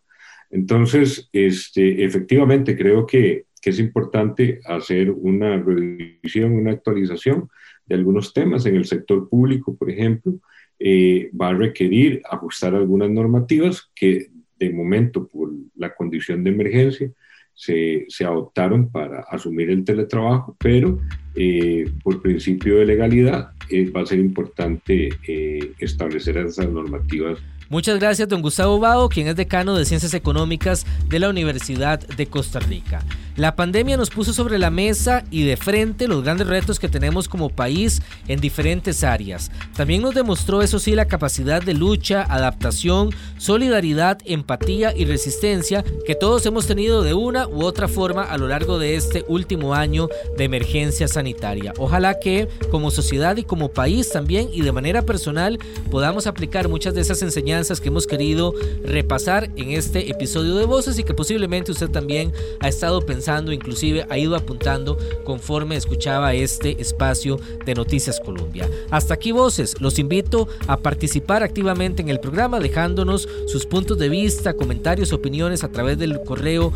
Entonces, 0.50 1.28
este, 1.32 2.04
efectivamente, 2.04 2.76
creo 2.76 3.06
que, 3.06 3.46
es 3.66 3.80
importante 3.80 4.60
hacer 4.64 5.10
una 5.10 5.60
revisión, 5.60 6.52
una 6.52 6.70
actualización 6.70 7.48
de 7.84 7.96
algunos 7.96 8.32
temas 8.32 8.64
en 8.64 8.76
el 8.76 8.84
sector 8.84 9.28
público, 9.28 9.74
por 9.74 9.90
ejemplo. 9.90 10.34
Eh, 10.78 11.32
va 11.32 11.48
a 11.48 11.54
requerir 11.54 12.22
ajustar 12.30 12.76
algunas 12.76 13.10
normativas 13.10 13.90
que 13.92 14.28
de 14.56 14.70
momento, 14.70 15.26
por 15.26 15.50
la 15.74 15.92
condición 15.96 16.44
de 16.44 16.50
emergencia, 16.50 17.10
se, 17.56 18.04
se 18.08 18.24
adoptaron 18.24 18.90
para 18.90 19.20
asumir 19.22 19.70
el 19.70 19.84
teletrabajo, 19.84 20.56
pero 20.58 21.00
eh, 21.34 21.90
por 22.04 22.22
principio 22.22 22.76
de 22.76 22.86
legalidad 22.86 23.50
eh, 23.70 23.90
va 23.90 24.02
a 24.02 24.06
ser 24.06 24.20
importante 24.20 25.08
eh, 25.26 25.72
establecer 25.80 26.36
esas 26.36 26.68
normativas 26.68 27.38
Muchas 27.68 27.98
gracias, 27.98 28.28
don 28.28 28.42
Gustavo 28.42 28.78
Bao, 28.78 29.08
quien 29.08 29.26
es 29.26 29.34
decano 29.34 29.76
de 29.76 29.84
Ciencias 29.84 30.14
Económicas 30.14 30.86
de 31.08 31.18
la 31.18 31.28
Universidad 31.28 31.98
de 31.98 32.26
Costa 32.26 32.60
Rica. 32.60 33.02
La 33.36 33.54
pandemia 33.54 33.98
nos 33.98 34.08
puso 34.08 34.32
sobre 34.32 34.58
la 34.58 34.70
mesa 34.70 35.22
y 35.30 35.44
de 35.44 35.58
frente 35.58 36.08
los 36.08 36.24
grandes 36.24 36.46
retos 36.46 36.80
que 36.80 36.88
tenemos 36.88 37.28
como 37.28 37.50
país 37.50 38.00
en 38.28 38.40
diferentes 38.40 39.04
áreas. 39.04 39.50
También 39.76 40.00
nos 40.00 40.14
demostró, 40.14 40.62
eso 40.62 40.78
sí, 40.78 40.94
la 40.94 41.04
capacidad 41.04 41.60
de 41.60 41.74
lucha, 41.74 42.22
adaptación, 42.22 43.10
solidaridad, 43.36 44.18
empatía 44.24 44.96
y 44.96 45.04
resistencia 45.04 45.84
que 46.06 46.14
todos 46.14 46.46
hemos 46.46 46.66
tenido 46.66 47.02
de 47.02 47.12
una 47.12 47.46
u 47.46 47.62
otra 47.62 47.88
forma 47.88 48.22
a 48.22 48.38
lo 48.38 48.48
largo 48.48 48.78
de 48.78 48.96
este 48.96 49.22
último 49.28 49.74
año 49.74 50.08
de 50.38 50.44
emergencia 50.44 51.06
sanitaria. 51.06 51.74
Ojalá 51.76 52.18
que 52.18 52.48
como 52.70 52.90
sociedad 52.90 53.36
y 53.36 53.44
como 53.44 53.70
país 53.70 54.08
también 54.08 54.48
y 54.50 54.62
de 54.62 54.72
manera 54.72 55.02
personal 55.02 55.58
podamos 55.90 56.26
aplicar 56.26 56.68
muchas 56.70 56.94
de 56.94 57.02
esas 57.02 57.20
enseñanzas 57.20 57.82
que 57.82 57.88
hemos 57.88 58.06
querido 58.06 58.54
repasar 58.82 59.50
en 59.56 59.72
este 59.72 60.10
episodio 60.10 60.54
de 60.54 60.64
Voces 60.64 60.98
y 60.98 61.04
que 61.04 61.12
posiblemente 61.12 61.72
usted 61.72 61.90
también 61.90 62.32
ha 62.60 62.68
estado 62.68 63.04
pensando, 63.04 63.25
inclusive 63.52 64.06
ha 64.08 64.18
ido 64.18 64.36
apuntando 64.36 64.98
conforme 65.24 65.76
escuchaba 65.76 66.34
este 66.34 66.80
espacio 66.80 67.38
de 67.64 67.74
Noticias 67.74 68.20
Colombia. 68.20 68.68
Hasta 68.90 69.14
aquí 69.14 69.32
Voces, 69.32 69.80
los 69.80 69.98
invito 69.98 70.48
a 70.66 70.76
participar 70.76 71.42
activamente 71.42 72.02
en 72.02 72.08
el 72.08 72.20
programa 72.20 72.60
dejándonos 72.60 73.28
sus 73.46 73.66
puntos 73.66 73.98
de 73.98 74.08
vista, 74.08 74.54
comentarios, 74.54 75.12
opiniones 75.12 75.64
a 75.64 75.68
través 75.68 75.98
del 75.98 76.20
correo 76.22 76.72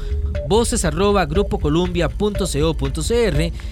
voces 0.48 0.84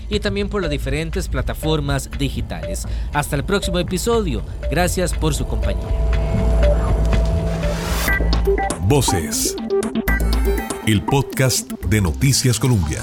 y 0.08 0.20
también 0.20 0.48
por 0.48 0.62
las 0.62 0.70
diferentes 0.70 1.28
plataformas 1.28 2.10
digitales. 2.18 2.86
Hasta 3.12 3.36
el 3.36 3.44
próximo 3.44 3.78
episodio. 3.78 4.42
Gracias 4.70 5.12
por 5.12 5.34
su 5.34 5.46
compañía. 5.46 5.88
Voces. 8.86 9.56
El 10.89 11.03
podcast 11.03 11.70
de 11.91 12.01
Noticias 12.01 12.59
Colombia. 12.59 13.03